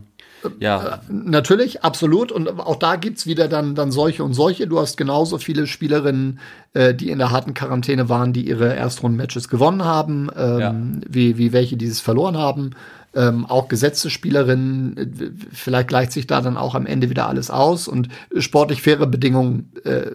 ja, 0.59 0.99
Natürlich, 1.09 1.83
absolut. 1.83 2.31
Und 2.31 2.59
auch 2.59 2.75
da 2.77 2.95
gibt's 2.95 3.25
wieder 3.25 3.47
dann, 3.47 3.75
dann 3.75 3.91
solche 3.91 4.23
und 4.23 4.33
solche. 4.33 4.67
Du 4.67 4.79
hast 4.79 4.97
genauso 4.97 5.37
viele 5.37 5.67
Spielerinnen, 5.67 6.39
äh, 6.73 6.93
die 6.93 7.09
in 7.09 7.17
der 7.19 7.31
harten 7.31 7.53
Quarantäne 7.53 8.09
waren, 8.09 8.33
die 8.33 8.47
ihre 8.47 8.73
Erstrunden-Matches 8.75 9.47
gewonnen 9.49 9.83
haben, 9.83 10.29
ähm, 10.37 10.59
Ja. 10.59 10.75
wie, 11.09 11.37
wie 11.37 11.53
welche, 11.53 11.77
die 11.77 11.87
es 11.87 11.99
verloren 12.01 12.37
haben. 12.37 12.71
Ähm, 13.13 13.45
auch 13.45 13.67
gesetzte 13.67 14.09
Spielerinnen, 14.09 14.97
äh, 14.97 15.31
vielleicht 15.53 15.89
gleicht 15.89 16.11
sich 16.13 16.27
da 16.27 16.41
dann 16.41 16.57
auch 16.57 16.75
am 16.75 16.85
Ende 16.85 17.09
wieder 17.09 17.27
alles 17.27 17.49
aus. 17.51 17.87
Und 17.87 18.07
sportlich 18.37 18.81
faire 18.81 19.05
Bedingungen 19.07 19.71
äh, 19.83 20.11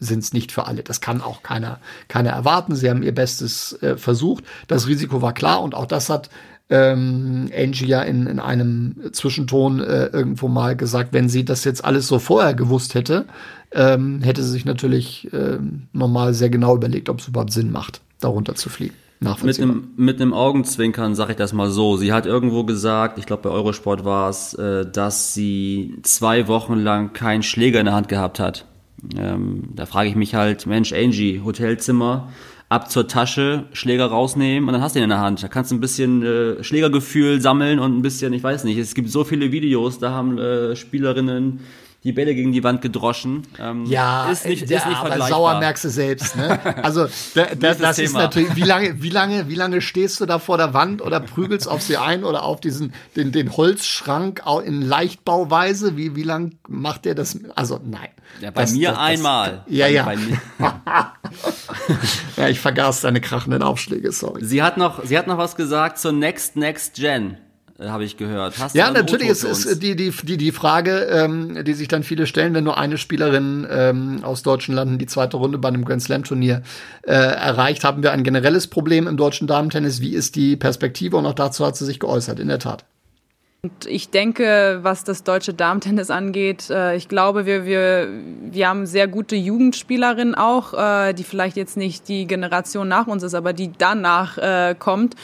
sind 0.00 0.24
es 0.24 0.32
nicht 0.32 0.50
für 0.50 0.66
alle. 0.66 0.82
Das 0.82 1.00
kann 1.00 1.20
auch 1.22 1.44
keiner, 1.44 1.78
keiner 2.08 2.30
erwarten. 2.30 2.74
Sie 2.74 2.90
haben 2.90 3.04
ihr 3.04 3.14
Bestes 3.14 3.80
äh, 3.82 3.96
versucht. 3.96 4.42
Das 4.66 4.88
Risiko 4.88 5.22
war 5.22 5.32
klar 5.32 5.62
und 5.62 5.76
auch 5.76 5.86
das 5.86 6.10
hat 6.10 6.28
ähm, 6.70 7.50
Angie 7.56 7.86
ja 7.86 8.02
in, 8.02 8.26
in 8.26 8.40
einem 8.40 8.96
Zwischenton 9.12 9.80
äh, 9.80 10.06
irgendwo 10.06 10.48
mal 10.48 10.76
gesagt, 10.76 11.12
wenn 11.12 11.28
sie 11.28 11.44
das 11.44 11.64
jetzt 11.64 11.84
alles 11.84 12.06
so 12.06 12.18
vorher 12.18 12.54
gewusst 12.54 12.94
hätte, 12.94 13.26
ähm, 13.72 14.22
hätte 14.22 14.42
sie 14.42 14.50
sich 14.50 14.64
natürlich 14.64 15.28
ähm, 15.32 15.88
nochmal 15.92 16.34
sehr 16.34 16.50
genau 16.50 16.76
überlegt, 16.76 17.08
ob 17.08 17.20
es 17.20 17.28
überhaupt 17.28 17.52
Sinn 17.52 17.70
macht, 17.70 18.00
darunter 18.20 18.54
zu 18.54 18.68
fliegen. 18.68 18.94
Mit 19.42 19.60
einem, 19.60 19.90
mit 19.96 20.20
einem 20.20 20.34
Augenzwinkern 20.34 21.14
sage 21.14 21.32
ich 21.32 21.36
das 21.36 21.52
mal 21.52 21.70
so. 21.70 21.96
Sie 21.96 22.12
hat 22.12 22.26
irgendwo 22.26 22.64
gesagt, 22.64 23.18
ich 23.18 23.26
glaube 23.26 23.44
bei 23.44 23.50
Eurosport 23.50 24.04
war 24.04 24.28
es, 24.28 24.54
äh, 24.54 24.84
dass 24.84 25.32
sie 25.32 25.98
zwei 26.02 26.48
Wochen 26.48 26.74
lang 26.74 27.12
keinen 27.12 27.44
Schläger 27.44 27.78
in 27.78 27.86
der 27.86 27.94
Hand 27.94 28.08
gehabt 28.08 28.40
hat. 28.40 28.66
Ähm, 29.16 29.68
da 29.74 29.86
frage 29.86 30.08
ich 30.08 30.16
mich 30.16 30.34
halt, 30.34 30.66
Mensch, 30.66 30.92
Angie, 30.92 31.40
Hotelzimmer, 31.44 32.30
ab 32.72 32.90
zur 32.90 33.06
Tasche, 33.06 33.64
Schläger 33.74 34.06
rausnehmen 34.06 34.66
und 34.66 34.72
dann 34.72 34.80
hast 34.80 34.94
du 34.94 35.00
ihn 35.00 35.04
in 35.04 35.10
der 35.10 35.20
Hand. 35.20 35.42
Da 35.42 35.48
kannst 35.48 35.70
du 35.70 35.74
ein 35.74 35.80
bisschen 35.80 36.22
äh, 36.22 36.64
Schlägergefühl 36.64 37.38
sammeln 37.38 37.78
und 37.78 37.98
ein 37.98 38.00
bisschen, 38.00 38.32
ich 38.32 38.42
weiß 38.42 38.64
nicht, 38.64 38.78
es 38.78 38.94
gibt 38.94 39.10
so 39.10 39.24
viele 39.24 39.52
Videos, 39.52 39.98
da 39.98 40.12
haben 40.12 40.38
äh, 40.38 40.74
Spielerinnen 40.74 41.60
die 42.04 42.12
Bälle 42.12 42.34
gegen 42.34 42.50
die 42.52 42.64
Wand 42.64 42.82
gedroschen. 42.82 43.46
Ähm, 43.60 43.84
Ja, 43.86 44.28
ist 44.30 44.44
nicht, 44.44 44.68
der, 44.68 44.78
ist 44.78 44.86
nicht 44.88 44.96
aber 44.96 45.24
sauer 45.28 45.58
merkst 45.60 45.84
du 45.84 45.88
selbst. 45.88 46.34
Ne? 46.36 46.58
Also 46.82 47.06
da, 47.34 47.46
da, 47.54 47.74
das 47.74 47.98
ist 47.98 48.10
Thema. 48.10 48.22
natürlich, 48.24 48.56
wie 48.56 48.62
lange, 48.62 49.00
wie 49.02 49.08
lange, 49.10 49.48
wie 49.48 49.54
lange 49.54 49.80
stehst 49.80 50.20
du 50.20 50.26
da 50.26 50.38
vor 50.40 50.56
der 50.58 50.74
Wand 50.74 51.00
oder 51.00 51.20
prügelst 51.20 51.68
auf 51.68 51.80
sie 51.82 51.96
ein 51.96 52.24
oder 52.24 52.42
auf 52.44 52.60
diesen 52.60 52.92
den, 53.14 53.30
den 53.30 53.56
Holzschrank 53.56 54.42
in 54.64 54.82
Leichtbauweise? 54.82 55.96
Wie 55.96 56.16
wie 56.16 56.24
lang 56.24 56.56
macht 56.68 57.04
der 57.04 57.14
das? 57.14 57.38
Also 57.54 57.78
nein. 57.84 58.08
Ja, 58.40 58.50
bei 58.50 58.62
Das- 58.62 58.72
mir 58.72 58.90
das- 58.90 58.98
einmal. 58.98 59.64
Ja, 59.68 59.86
ja. 59.86 60.10
Ja, 62.36 62.48
ich 62.48 62.60
vergaß 62.60 63.02
deine 63.02 63.20
krachenden 63.20 63.62
Aufschläge. 63.62 64.12
Sorry. 64.12 64.44
Sie 64.44 64.62
hat 64.62 64.76
noch, 64.76 65.04
sie 65.04 65.16
hat 65.18 65.26
noch 65.26 65.38
was 65.38 65.56
gesagt 65.56 65.98
zur 65.98 66.12
Next 66.12 66.56
Next 66.56 66.94
Gen. 66.96 67.36
habe 67.88 68.04
ich 68.04 68.16
gehört. 68.16 68.58
Hast 68.58 68.74
ja, 68.74 68.90
natürlich 68.90 69.28
ist 69.28 69.44
es 69.44 69.78
die, 69.78 69.96
die, 69.96 70.10
die, 70.10 70.36
die 70.36 70.52
Frage, 70.52 71.06
ähm, 71.10 71.64
die 71.64 71.74
sich 71.74 71.88
dann 71.88 72.02
viele 72.02 72.26
stellen, 72.26 72.54
wenn 72.54 72.64
nur 72.64 72.78
eine 72.78 72.98
Spielerin 72.98 73.66
ähm, 73.70 74.20
aus 74.22 74.42
deutschen 74.42 74.74
Landen 74.74 74.98
die 74.98 75.06
zweite 75.06 75.36
Runde 75.36 75.58
bei 75.58 75.68
einem 75.68 75.84
Grand 75.84 76.02
Slam 76.02 76.24
Turnier 76.24 76.62
äh, 77.02 77.12
erreicht, 77.12 77.84
haben 77.84 78.02
wir 78.02 78.12
ein 78.12 78.24
generelles 78.24 78.66
Problem 78.66 79.06
im 79.06 79.16
deutschen 79.16 79.46
Damentennis. 79.46 80.00
Wie 80.00 80.14
ist 80.14 80.36
die 80.36 80.56
Perspektive? 80.56 81.16
Und 81.16 81.26
auch 81.26 81.34
dazu 81.34 81.66
hat 81.66 81.76
sie 81.76 81.84
sich 81.84 82.00
geäußert, 82.00 82.38
in 82.38 82.48
der 82.48 82.58
Tat. 82.58 82.84
Und 83.64 83.86
ich 83.86 84.10
denke, 84.10 84.80
was 84.82 85.04
das 85.04 85.22
deutsche 85.22 85.54
Damentennis 85.54 86.10
angeht, 86.10 86.68
äh, 86.68 86.96
ich 86.96 87.06
glaube, 87.06 87.46
wir, 87.46 87.64
wir, 87.64 88.08
wir 88.50 88.68
haben 88.68 88.86
sehr 88.86 89.06
gute 89.06 89.36
Jugendspielerinnen 89.36 90.34
auch, 90.34 90.74
äh, 90.74 91.12
die 91.12 91.22
vielleicht 91.22 91.56
jetzt 91.56 91.76
nicht 91.76 92.08
die 92.08 92.26
Generation 92.26 92.88
nach 92.88 93.06
uns 93.06 93.22
ist, 93.22 93.34
aber 93.34 93.52
die 93.52 93.70
danach 93.78 94.36
äh, 94.36 94.74
kommt. 94.76 95.14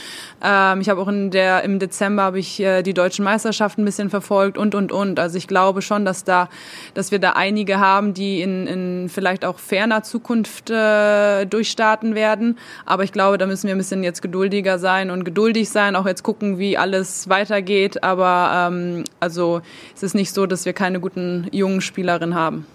Ähm, 0.41 0.81
ich 0.81 0.89
habe 0.89 1.01
auch 1.01 1.09
in 1.09 1.33
der, 1.33 1.65
im 1.65 1.81
Dezember 1.81 2.23
habe 2.23 2.39
ich 2.39 2.61
äh, 2.61 2.85
die 2.85 2.95
deutschen 2.95 3.25
Meisterschaften 3.25 3.83
ein 3.83 3.87
bisschen 3.87 4.09
verfolgt 4.09 4.57
und, 4.57 4.77
und, 4.77 4.93
und. 4.93 5.19
Also 5.19 5.37
ich 5.37 5.49
glaube 5.49 5.83
schon, 5.83 6.05
dass 6.05 6.23
da, 6.23 6.49
dass 6.95 7.11
wir 7.11 7.19
da 7.19 7.33
einige 7.33 7.81
haben, 7.81 8.15
die 8.15 8.41
in, 8.41 8.69
in 8.69 9.09
vielleicht 9.09 9.45
auch 9.45 9.59
ferner 9.59 10.05
Zukunft 10.05 10.71
äh, 10.71 11.45
durchstarten 11.45 12.15
werden. 12.15 12.57
Aber 12.87 13.03
ich 13.03 13.11
glaube, 13.11 13.37
da 13.37 13.47
müssen 13.47 13.67
wir 13.67 13.75
ein 13.75 13.79
bisschen 13.79 14.05
jetzt 14.05 14.23
geduldiger 14.23 14.79
sein 14.79 15.11
und 15.11 15.25
geduldig 15.25 15.71
sein, 15.71 15.97
auch 15.97 16.07
jetzt 16.07 16.23
gucken, 16.23 16.61
wie 16.61 16.79
alles 16.79 17.29
weitergeht. 17.29 18.05
Aber 18.05 18.28
aber 18.29 18.75
ähm, 18.75 19.05
also 19.21 19.61
es 19.95 20.03
ist 20.03 20.15
nicht 20.15 20.33
so, 20.33 20.47
dass 20.47 20.65
wir 20.65 20.73
keine 20.73 21.01
guten 21.01 21.47
jungen 21.53 21.81
Spielerinnen 21.81 22.35
haben. 22.35 22.67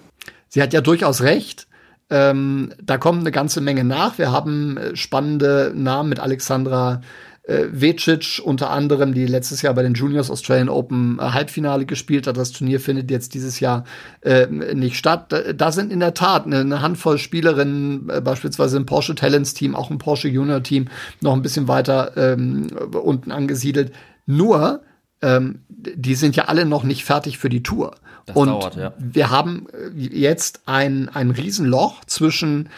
Sie 0.49 0.61
hat 0.61 0.73
ja 0.73 0.81
durchaus 0.81 1.21
recht. 1.21 1.67
Ähm, 2.09 2.73
da 2.81 2.97
kommt 2.97 3.21
eine 3.21 3.31
ganze 3.31 3.61
Menge 3.61 3.83
nach. 3.83 4.17
Wir 4.17 4.31
haben 4.31 4.77
äh, 4.77 4.95
spannende 4.95 5.71
Namen 5.75 6.09
mit 6.09 6.19
Alexandra 6.19 7.01
äh, 7.43 7.65
Vecic 7.71 8.41
unter 8.43 8.69
anderem, 8.69 9.13
die 9.13 9.25
letztes 9.25 9.61
Jahr 9.61 9.73
bei 9.73 9.83
den 9.83 9.93
Juniors 9.93 10.29
Australian 10.29 10.69
Open 10.69 11.17
äh, 11.19 11.23
Halbfinale 11.23 11.85
gespielt 11.85 12.27
hat. 12.27 12.37
Das 12.37 12.51
Turnier 12.51 12.79
findet 12.79 13.09
jetzt 13.09 13.33
dieses 13.33 13.59
Jahr 13.59 13.85
äh, 14.21 14.47
nicht 14.47 14.97
statt. 14.97 15.31
Da, 15.31 15.53
da, 15.53 15.71
sind 15.71 15.91
in 15.91 15.99
der 15.99 16.13
Tat 16.13 16.45
eine, 16.45 16.59
eine 16.59 16.81
Handvoll 16.81 17.17
Spielerinnen, 17.17 18.09
äh, 18.09 18.21
beispielsweise 18.21 18.77
im 18.77 18.85
Porsche 18.85 19.15
Talents 19.15 19.53
Team, 19.53 19.75
auch 19.75 19.89
im 19.89 19.97
Porsche 19.97 20.27
Junior 20.27 20.61
Team, 20.61 20.87
noch 21.21 21.33
ein 21.33 21.41
bisschen 21.41 21.67
weiter 21.67 22.15
ähm, 22.15 22.67
unten 22.91 23.31
angesiedelt. 23.31 23.91
Nur 24.25 24.81
ähm, 25.23 25.61
die 25.69 26.15
sind 26.15 26.35
ja 26.35 26.45
alle 26.45 26.65
noch 26.65 26.83
nicht 26.83 27.03
fertig 27.03 27.37
für 27.37 27.49
die 27.49 27.63
Tour. 27.63 27.95
Das 28.25 28.35
und 28.35 28.47
dauert, 28.47 28.75
ja. 28.75 28.93
wir 28.97 29.31
haben 29.31 29.67
äh, 29.73 29.89
jetzt 29.97 30.61
ein, 30.65 31.09
ein 31.09 31.31
Riesenloch 31.31 32.05
zwischen 32.05 32.69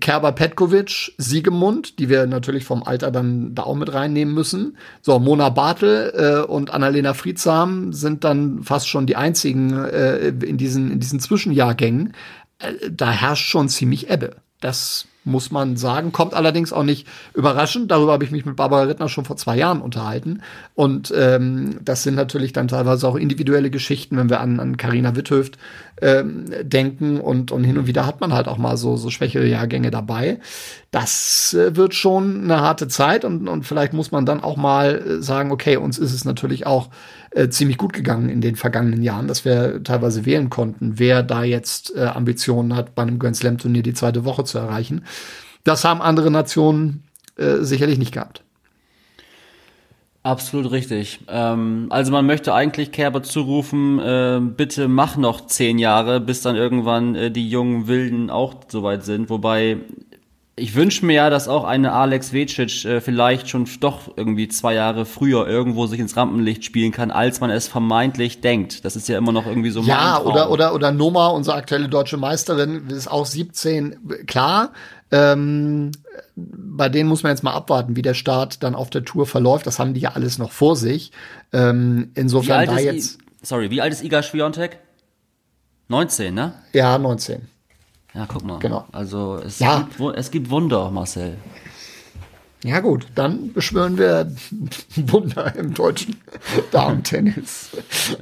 Kerber 0.00 0.32
Petkovic, 0.32 1.12
Siegemund, 1.16 1.98
die 1.98 2.08
wir 2.08 2.26
natürlich 2.26 2.64
vom 2.64 2.82
Alter 2.82 3.10
dann 3.10 3.54
da 3.54 3.62
auch 3.62 3.74
mit 3.74 3.92
reinnehmen 3.92 4.34
müssen. 4.34 4.76
So, 5.02 5.18
Mona 5.18 5.50
Bartel 5.50 6.12
äh, 6.16 6.50
und 6.50 6.72
Annalena 6.72 7.14
Friedsam 7.14 7.92
sind 7.92 8.24
dann 8.24 8.62
fast 8.62 8.88
schon 8.88 9.06
die 9.06 9.16
einzigen 9.16 9.72
äh, 9.72 10.28
in, 10.28 10.56
diesen, 10.56 10.90
in 10.90 11.00
diesen 11.00 11.20
Zwischenjahrgängen. 11.20 12.14
Äh, 12.58 12.90
da 12.90 13.10
herrscht 13.10 13.48
schon 13.48 13.68
ziemlich 13.68 14.10
Ebbe. 14.10 14.36
Das 14.60 15.06
muss 15.26 15.50
man 15.50 15.76
sagen. 15.76 16.12
Kommt 16.12 16.34
allerdings 16.34 16.72
auch 16.72 16.84
nicht 16.84 17.06
überraschend. 17.34 17.90
Darüber 17.90 18.12
habe 18.12 18.24
ich 18.24 18.30
mich 18.30 18.46
mit 18.46 18.56
Barbara 18.56 18.84
Rittner 18.84 19.08
schon 19.08 19.24
vor 19.24 19.36
zwei 19.36 19.56
Jahren 19.56 19.80
unterhalten. 19.80 20.40
Und 20.74 21.12
ähm, 21.14 21.78
das 21.84 22.04
sind 22.04 22.14
natürlich 22.14 22.52
dann 22.52 22.68
teilweise 22.68 23.08
auch 23.08 23.16
individuelle 23.16 23.70
Geschichten, 23.70 24.16
wenn 24.16 24.30
wir 24.30 24.40
an, 24.40 24.60
an 24.60 24.76
Carina 24.76 25.16
Witthöft 25.16 25.58
ähm, 26.00 26.46
denken. 26.62 27.20
Und, 27.20 27.50
und 27.50 27.64
hin 27.64 27.76
und 27.76 27.86
wieder 27.86 28.06
hat 28.06 28.20
man 28.20 28.32
halt 28.32 28.46
auch 28.46 28.58
mal 28.58 28.76
so, 28.76 28.96
so 28.96 29.10
schwächere 29.10 29.46
Jahrgänge 29.46 29.90
dabei. 29.90 30.38
Das 30.92 31.52
äh, 31.54 31.74
wird 31.76 31.94
schon 31.94 32.44
eine 32.44 32.60
harte 32.60 32.86
Zeit 32.88 33.24
und, 33.24 33.48
und 33.48 33.64
vielleicht 33.66 33.92
muss 33.92 34.12
man 34.12 34.24
dann 34.24 34.42
auch 34.42 34.56
mal 34.56 34.94
äh, 34.94 35.22
sagen, 35.22 35.50
okay, 35.50 35.76
uns 35.76 35.98
ist 35.98 36.14
es 36.14 36.24
natürlich 36.24 36.66
auch 36.66 36.88
äh, 37.36 37.50
ziemlich 37.50 37.76
gut 37.76 37.92
gegangen 37.92 38.30
in 38.30 38.40
den 38.40 38.56
vergangenen 38.56 39.02
Jahren, 39.02 39.28
dass 39.28 39.44
wir 39.44 39.84
teilweise 39.84 40.24
wählen 40.24 40.48
konnten, 40.48 40.98
wer 40.98 41.22
da 41.22 41.44
jetzt 41.44 41.94
äh, 41.94 42.04
Ambitionen 42.04 42.74
hat, 42.74 42.94
bei 42.94 43.02
einem 43.02 43.18
Grand 43.18 43.36
Slam 43.36 43.58
Turnier 43.58 43.82
die 43.82 43.92
zweite 43.92 44.24
Woche 44.24 44.44
zu 44.44 44.56
erreichen. 44.56 45.04
Das 45.62 45.84
haben 45.84 46.00
andere 46.00 46.30
Nationen 46.30 47.02
äh, 47.36 47.56
sicherlich 47.58 47.98
nicht 47.98 48.12
gehabt. 48.12 48.42
Absolut 50.22 50.72
richtig. 50.72 51.20
Ähm, 51.28 51.86
also 51.90 52.10
man 52.10 52.24
möchte 52.24 52.54
eigentlich 52.54 52.90
Kerber 52.90 53.22
zurufen, 53.22 53.98
äh, 53.98 54.40
bitte 54.40 54.88
mach 54.88 55.16
noch 55.18 55.46
zehn 55.46 55.78
Jahre, 55.78 56.20
bis 56.20 56.40
dann 56.40 56.56
irgendwann 56.56 57.14
äh, 57.14 57.30
die 57.30 57.48
jungen 57.48 57.86
Wilden 57.86 58.30
auch 58.30 58.54
soweit 58.66 59.04
sind. 59.04 59.28
Wobei 59.28 59.76
ich 60.58 60.74
wünsche 60.74 61.04
mir 61.04 61.12
ja, 61.12 61.30
dass 61.30 61.48
auch 61.48 61.64
eine 61.64 61.92
Alex 61.92 62.32
Vecic 62.32 62.86
äh, 62.86 63.02
vielleicht 63.02 63.50
schon 63.50 63.68
doch 63.80 64.16
irgendwie 64.16 64.48
zwei 64.48 64.72
Jahre 64.72 65.04
früher 65.04 65.46
irgendwo 65.46 65.86
sich 65.86 66.00
ins 66.00 66.16
Rampenlicht 66.16 66.64
spielen 66.64 66.92
kann, 66.92 67.10
als 67.10 67.40
man 67.40 67.50
es 67.50 67.68
vermeintlich 67.68 68.40
denkt. 68.40 68.86
Das 68.86 68.96
ist 68.96 69.06
ja 69.06 69.18
immer 69.18 69.32
noch 69.32 69.46
irgendwie 69.46 69.68
so 69.68 69.82
Ja, 69.82 70.18
oder, 70.22 70.50
oder, 70.50 70.74
oder 70.74 70.92
Noma, 70.92 71.28
unsere 71.28 71.58
aktuelle 71.58 71.90
deutsche 71.90 72.16
Meisterin, 72.16 72.88
ist 72.88 73.06
auch 73.06 73.26
17. 73.26 74.24
Klar, 74.26 74.72
ähm, 75.10 75.92
bei 76.34 76.88
denen 76.88 77.10
muss 77.10 77.22
man 77.22 77.32
jetzt 77.32 77.42
mal 77.42 77.52
abwarten, 77.52 77.94
wie 77.94 78.02
der 78.02 78.14
Start 78.14 78.62
dann 78.62 78.74
auf 78.74 78.88
der 78.88 79.04
Tour 79.04 79.26
verläuft. 79.26 79.66
Das 79.66 79.78
haben 79.78 79.92
die 79.92 80.00
ja 80.00 80.12
alles 80.12 80.38
noch 80.38 80.52
vor 80.52 80.74
sich. 80.74 81.12
Ähm, 81.52 82.12
insofern 82.14 82.64
da 82.64 82.78
jetzt. 82.78 83.18
I 83.20 83.24
Sorry, 83.42 83.70
wie 83.70 83.82
alt 83.82 83.92
ist 83.92 84.02
Iga 84.02 84.22
Schwiontek? 84.22 84.78
19, 85.88 86.34
ne? 86.34 86.54
Ja, 86.72 86.96
19. 86.96 87.46
Ja, 88.16 88.26
guck 88.26 88.44
mal. 88.44 88.58
Genau. 88.58 88.86
Also 88.92 89.38
es, 89.44 89.58
ja. 89.58 89.88
gibt, 89.98 90.16
es 90.16 90.30
gibt 90.30 90.50
Wunder, 90.50 90.90
Marcel. 90.90 91.36
Ja 92.64 92.80
gut, 92.80 93.06
dann 93.14 93.52
beschwören 93.52 93.98
wir 93.98 94.32
Wunder 94.96 95.54
im 95.54 95.74
deutschen 95.74 96.16
Damen-Tennis. 96.72 97.70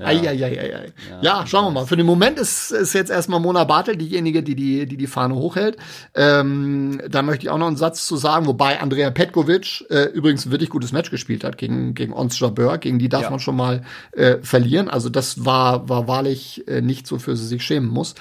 Ja. 0.00 0.10
Ja. 0.10 1.22
ja, 1.22 1.46
schauen 1.46 1.66
wir 1.66 1.70
mal. 1.70 1.86
Für 1.86 1.96
den 1.96 2.04
Moment 2.04 2.38
ist, 2.38 2.72
ist 2.72 2.92
jetzt 2.92 3.10
erstmal 3.10 3.38
Mona 3.38 3.62
Bartel 3.62 3.96
diejenige, 3.96 4.42
die 4.42 4.56
die, 4.56 4.86
die, 4.86 4.96
die 4.96 5.06
Fahne 5.06 5.36
hochhält. 5.36 5.76
Ähm, 6.14 7.00
da 7.08 7.22
möchte 7.22 7.46
ich 7.46 7.50
auch 7.50 7.58
noch 7.58 7.68
einen 7.68 7.76
Satz 7.76 8.06
zu 8.06 8.16
sagen, 8.16 8.46
wobei 8.46 8.80
Andrea 8.80 9.10
Petkovic 9.12 9.84
äh, 9.88 10.06
übrigens 10.06 10.44
ein 10.44 10.50
wirklich 10.50 10.68
gutes 10.68 10.90
Match 10.90 11.10
gespielt 11.10 11.44
hat 11.44 11.56
gegen, 11.56 11.94
gegen 11.94 12.12
Ons 12.12 12.38
Jabeur. 12.38 12.78
Gegen 12.78 12.98
die 12.98 13.08
darf 13.08 13.22
ja. 13.22 13.30
man 13.30 13.38
schon 13.38 13.56
mal 13.56 13.82
äh, 14.12 14.38
verlieren. 14.42 14.90
Also 14.90 15.08
das 15.08 15.44
war, 15.44 15.88
war 15.88 16.08
wahrlich 16.08 16.66
äh, 16.66 16.80
nicht 16.80 17.06
so, 17.06 17.18
für 17.18 17.36
sie 17.36 17.46
sich 17.46 17.62
schämen 17.64 17.88
muss. 17.88 18.14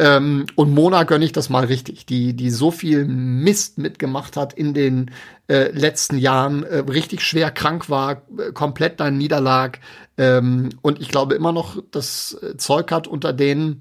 Ähm, 0.00 0.46
und 0.54 0.72
Mona 0.72 1.02
gönne 1.02 1.26
ich 1.26 1.32
das 1.32 1.50
mal 1.50 1.66
richtig, 1.66 2.06
die, 2.06 2.32
die 2.32 2.48
so 2.48 2.70
viel 2.70 3.04
Mist 3.04 3.76
mitgemacht 3.76 4.34
hat 4.34 4.54
in 4.54 4.72
den 4.72 5.10
äh, 5.46 5.70
letzten 5.72 6.16
Jahren, 6.16 6.62
äh, 6.62 6.78
richtig 6.78 7.20
schwer 7.20 7.50
krank 7.50 7.90
war, 7.90 8.22
äh, 8.38 8.50
komplett 8.52 8.98
dann 8.98 9.18
niederlag. 9.18 9.78
Ähm, 10.16 10.70
und 10.80 11.02
ich 11.02 11.10
glaube 11.10 11.34
immer 11.34 11.52
noch 11.52 11.82
das 11.90 12.32
äh, 12.42 12.56
Zeug 12.56 12.90
hat 12.90 13.08
unter 13.08 13.34
denen 13.34 13.80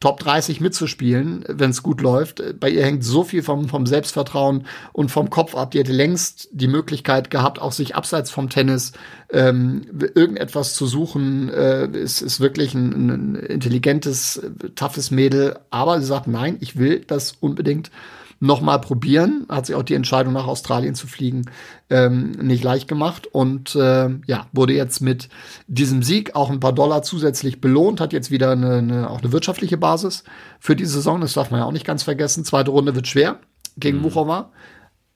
Top 0.00 0.18
30 0.20 0.62
mitzuspielen, 0.62 1.44
wenn 1.46 1.68
es 1.68 1.82
gut 1.82 2.00
läuft. 2.00 2.42
Bei 2.58 2.70
ihr 2.70 2.82
hängt 2.82 3.04
so 3.04 3.22
viel 3.22 3.42
vom, 3.42 3.68
vom 3.68 3.84
Selbstvertrauen 3.84 4.66
und 4.94 5.10
vom 5.10 5.28
Kopf 5.28 5.54
ab. 5.54 5.72
Die 5.72 5.78
hätte 5.78 5.92
längst 5.92 6.48
die 6.52 6.68
Möglichkeit 6.68 7.30
gehabt, 7.30 7.60
auch 7.60 7.72
sich 7.72 7.94
abseits 7.94 8.30
vom 8.30 8.48
Tennis 8.48 8.92
ähm, 9.30 9.82
irgendetwas 10.14 10.72
zu 10.72 10.86
suchen. 10.86 11.50
Äh, 11.50 11.88
ist, 11.88 12.22
ist 12.22 12.40
wirklich 12.40 12.72
ein, 12.72 13.10
ein 13.10 13.34
intelligentes, 13.34 14.40
toughes 14.74 15.10
Mädel. 15.10 15.58
Aber 15.68 16.00
sie 16.00 16.06
sagt, 16.06 16.28
nein, 16.28 16.56
ich 16.60 16.78
will 16.78 17.04
das 17.06 17.36
unbedingt 17.38 17.90
nochmal 18.40 18.80
probieren. 18.80 19.46
Hat 19.48 19.66
sich 19.66 19.76
auch 19.76 19.82
die 19.82 19.94
Entscheidung 19.94 20.32
nach 20.32 20.46
Australien 20.46 20.94
zu 20.94 21.06
fliegen 21.06 21.44
ähm, 21.90 22.32
nicht 22.32 22.64
leicht 22.64 22.88
gemacht 22.88 23.26
und 23.26 23.74
äh, 23.74 24.08
ja, 24.26 24.46
wurde 24.52 24.72
jetzt 24.72 25.00
mit 25.00 25.28
diesem 25.66 26.02
Sieg 26.02 26.34
auch 26.34 26.50
ein 26.50 26.60
paar 26.60 26.72
Dollar 26.72 27.02
zusätzlich 27.02 27.60
belohnt, 27.60 28.00
hat 28.00 28.12
jetzt 28.12 28.30
wieder 28.30 28.52
eine, 28.52 28.78
eine, 28.78 29.10
auch 29.10 29.20
eine 29.20 29.32
wirtschaftliche 29.32 29.76
Basis 29.76 30.24
für 30.58 30.74
die 30.74 30.86
Saison. 30.86 31.20
Das 31.20 31.34
darf 31.34 31.50
man 31.50 31.60
ja 31.60 31.66
auch 31.66 31.72
nicht 31.72 31.86
ganz 31.86 32.02
vergessen. 32.02 32.44
Zweite 32.44 32.70
Runde 32.70 32.94
wird 32.94 33.06
schwer 33.06 33.38
gegen 33.76 33.98
mhm. 33.98 34.02
Buchova, 34.02 34.50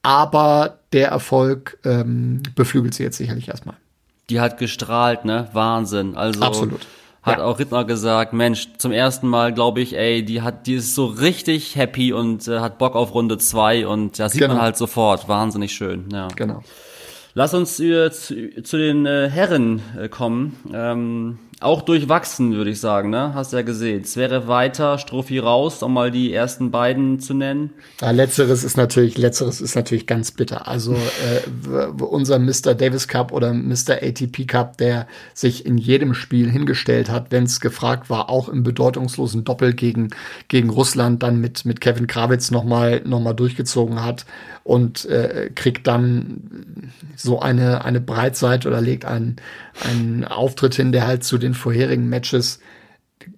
aber 0.02 0.80
der 0.92 1.08
Erfolg 1.08 1.78
ähm, 1.84 2.42
beflügelt 2.54 2.94
sie 2.94 3.02
jetzt 3.02 3.16
sicherlich 3.16 3.48
erstmal. 3.48 3.76
Die 4.30 4.40
hat 4.40 4.58
gestrahlt, 4.58 5.24
ne? 5.24 5.48
Wahnsinn. 5.52 6.16
Also 6.16 6.40
Absolut 6.40 6.86
hat 7.24 7.38
ja. 7.38 7.44
auch 7.44 7.58
Rittner 7.58 7.84
gesagt, 7.84 8.34
Mensch, 8.34 8.68
zum 8.76 8.92
ersten 8.92 9.26
Mal 9.28 9.54
glaube 9.54 9.80
ich, 9.80 9.96
ey, 9.96 10.22
die 10.24 10.42
hat, 10.42 10.66
die 10.66 10.74
ist 10.74 10.94
so 10.94 11.06
richtig 11.06 11.74
happy 11.74 12.12
und 12.12 12.46
äh, 12.46 12.60
hat 12.60 12.78
Bock 12.78 12.94
auf 12.94 13.14
Runde 13.14 13.38
zwei 13.38 13.86
und 13.86 14.18
da 14.18 14.28
sieht 14.28 14.42
genau. 14.42 14.54
man 14.54 14.62
halt 14.62 14.76
sofort, 14.76 15.26
wahnsinnig 15.26 15.72
schön. 15.72 16.10
Ja. 16.12 16.28
Genau. 16.36 16.62
Lass 17.32 17.54
uns 17.54 17.76
zu, 17.76 18.10
zu 18.62 18.76
den 18.76 19.06
äh, 19.06 19.28
Herren 19.28 19.82
äh, 19.98 20.08
kommen. 20.08 20.56
Ähm, 20.72 21.38
auch 21.64 21.82
durchwachsen, 21.82 22.54
würde 22.54 22.70
ich 22.70 22.80
sagen, 22.80 23.10
ne? 23.10 23.32
Hast 23.34 23.52
ja 23.52 23.62
gesehen. 23.62 24.04
Zverev 24.04 24.46
weiter, 24.46 24.98
Strophi 24.98 25.38
raus, 25.38 25.82
um 25.82 25.94
mal 25.94 26.10
die 26.10 26.32
ersten 26.32 26.70
beiden 26.70 27.20
zu 27.20 27.34
nennen. 27.34 27.70
Ja, 28.00 28.10
letzteres 28.10 28.64
ist 28.64 28.76
natürlich, 28.76 29.18
letzteres 29.18 29.60
ist 29.60 29.74
natürlich 29.74 30.06
ganz 30.06 30.30
bitter. 30.32 30.68
Also 30.68 30.94
äh, 30.94 31.86
unser 32.02 32.38
Mr. 32.38 32.74
Davis 32.74 33.08
Cup 33.08 33.32
oder 33.32 33.52
Mr. 33.52 34.02
ATP 34.02 34.46
Cup, 34.46 34.76
der 34.78 35.06
sich 35.32 35.64
in 35.64 35.78
jedem 35.78 36.14
Spiel 36.14 36.50
hingestellt 36.50 37.10
hat, 37.10 37.30
wenn 37.30 37.44
es 37.44 37.60
gefragt 37.60 38.10
war, 38.10 38.28
auch 38.28 38.48
im 38.48 38.62
bedeutungslosen 38.62 39.44
Doppel 39.44 39.72
gegen, 39.72 40.10
gegen 40.48 40.70
Russland, 40.70 41.22
dann 41.22 41.40
mit, 41.40 41.64
mit 41.64 41.80
Kevin 41.80 42.06
Krawitz 42.06 42.50
nochmal 42.50 43.02
noch 43.04 43.20
mal 43.20 43.32
durchgezogen 43.32 44.04
hat 44.04 44.26
und 44.64 45.04
äh, 45.04 45.50
kriegt 45.54 45.86
dann 45.86 46.92
so 47.16 47.38
eine, 47.40 47.84
eine 47.84 48.00
Breitseite 48.00 48.66
oder 48.66 48.80
legt 48.80 49.04
einen, 49.04 49.36
einen 49.82 50.24
Auftritt 50.24 50.74
hin, 50.74 50.90
der 50.90 51.06
halt 51.06 51.22
zu 51.22 51.36
den 51.38 51.53
vorherigen 51.54 52.08
Matches 52.08 52.60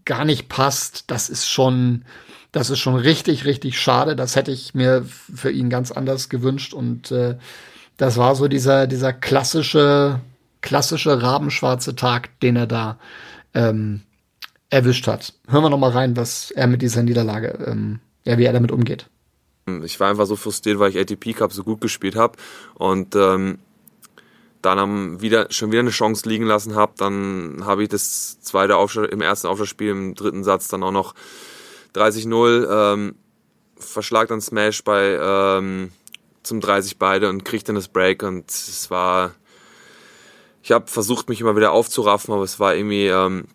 gar 0.04 0.24
nicht 0.24 0.48
passt. 0.48 1.10
Das 1.10 1.28
ist 1.28 1.48
schon, 1.48 2.04
das 2.52 2.70
ist 2.70 2.78
schon 2.78 2.96
richtig, 2.96 3.44
richtig 3.44 3.78
schade. 3.78 4.16
Das 4.16 4.36
hätte 4.36 4.50
ich 4.50 4.74
mir 4.74 5.04
für 5.04 5.50
ihn 5.50 5.70
ganz 5.70 5.92
anders 5.92 6.28
gewünscht. 6.28 6.74
Und 6.74 7.10
äh, 7.10 7.36
das 7.96 8.16
war 8.16 8.34
so 8.34 8.48
dieser, 8.48 8.86
dieser 8.86 9.12
klassische, 9.12 10.20
klassische 10.60 11.22
rabenschwarze 11.22 11.94
Tag, 11.94 12.38
den 12.40 12.56
er 12.56 12.66
da 12.66 12.98
ähm, 13.54 14.02
erwischt 14.70 15.06
hat. 15.06 15.34
Hören 15.48 15.64
wir 15.64 15.70
noch 15.70 15.78
mal 15.78 15.90
rein, 15.90 16.16
was 16.16 16.50
er 16.50 16.66
mit 16.66 16.82
dieser 16.82 17.02
Niederlage, 17.02 17.64
ähm, 17.66 18.00
ja, 18.24 18.38
wie 18.38 18.44
er 18.44 18.52
damit 18.52 18.72
umgeht. 18.72 19.08
Ich 19.84 19.98
war 19.98 20.10
einfach 20.10 20.26
so 20.26 20.36
frustriert, 20.36 20.78
weil 20.78 20.90
ich 20.90 20.98
ATP 20.98 21.32
Cup 21.32 21.52
so 21.52 21.64
gut 21.64 21.80
gespielt 21.80 22.14
habe 22.14 22.38
und 22.74 23.16
ähm, 23.16 23.58
dann 24.74 25.20
wieder, 25.20 25.46
schon 25.50 25.70
wieder 25.70 25.80
eine 25.80 25.90
Chance 25.90 26.28
liegen 26.28 26.44
lassen 26.44 26.74
habe. 26.74 26.92
Dann 26.96 27.62
habe 27.64 27.82
ich 27.82 27.88
das 27.88 28.40
zweite 28.40 28.76
Aufschlag, 28.76 29.10
im 29.10 29.20
ersten 29.20 29.46
Aufschlagspiel 29.46 29.90
im 29.90 30.14
dritten 30.14 30.44
Satz 30.44 30.68
dann 30.68 30.82
auch 30.82 30.92
noch 30.92 31.14
30-0, 31.94 32.66
ähm, 32.70 33.14
verschlag 33.78 34.28
dann 34.28 34.40
Smash 34.40 34.84
bei 34.84 35.18
ähm, 35.20 35.92
zum 36.42 36.60
30 36.60 36.98
beide 36.98 37.28
und 37.28 37.44
krieg 37.44 37.64
dann 37.64 37.74
das 37.74 37.88
Break 37.88 38.22
und 38.22 38.50
es 38.50 38.90
war, 38.90 39.32
ich 40.62 40.72
habe 40.72 40.86
versucht 40.86 41.28
mich 41.28 41.40
immer 41.40 41.56
wieder 41.56 41.72
aufzuraffen, 41.72 42.32
aber 42.32 42.44
es 42.44 42.60
war 42.60 42.74
irgendwie, 42.74 43.06
ähm, 43.06 43.46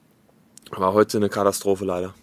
war 0.72 0.94
heute 0.94 1.18
eine 1.18 1.30
Katastrophe 1.30 1.86
leider. 1.86 2.13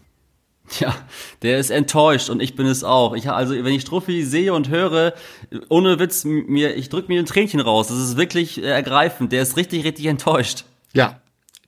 Ja, 0.80 0.94
der 1.42 1.58
ist 1.58 1.70
enttäuscht 1.70 2.30
und 2.30 2.40
ich 2.40 2.54
bin 2.54 2.66
es 2.66 2.84
auch. 2.84 3.14
Ich 3.14 3.30
also, 3.30 3.54
wenn 3.54 3.72
ich 3.72 3.82
Struffi 3.82 4.24
sehe 4.24 4.52
und 4.52 4.68
höre, 4.68 5.14
ohne 5.68 5.98
Witz, 5.98 6.24
mir, 6.24 6.76
ich 6.76 6.88
drück 6.88 7.08
mir 7.08 7.20
ein 7.20 7.26
Tränchen 7.26 7.60
raus. 7.60 7.88
Das 7.88 7.98
ist 7.98 8.16
wirklich 8.16 8.62
äh, 8.62 8.66
ergreifend. 8.66 9.32
Der 9.32 9.42
ist 9.42 9.56
richtig, 9.56 9.84
richtig 9.84 10.06
enttäuscht. 10.06 10.64
Ja, 10.92 11.20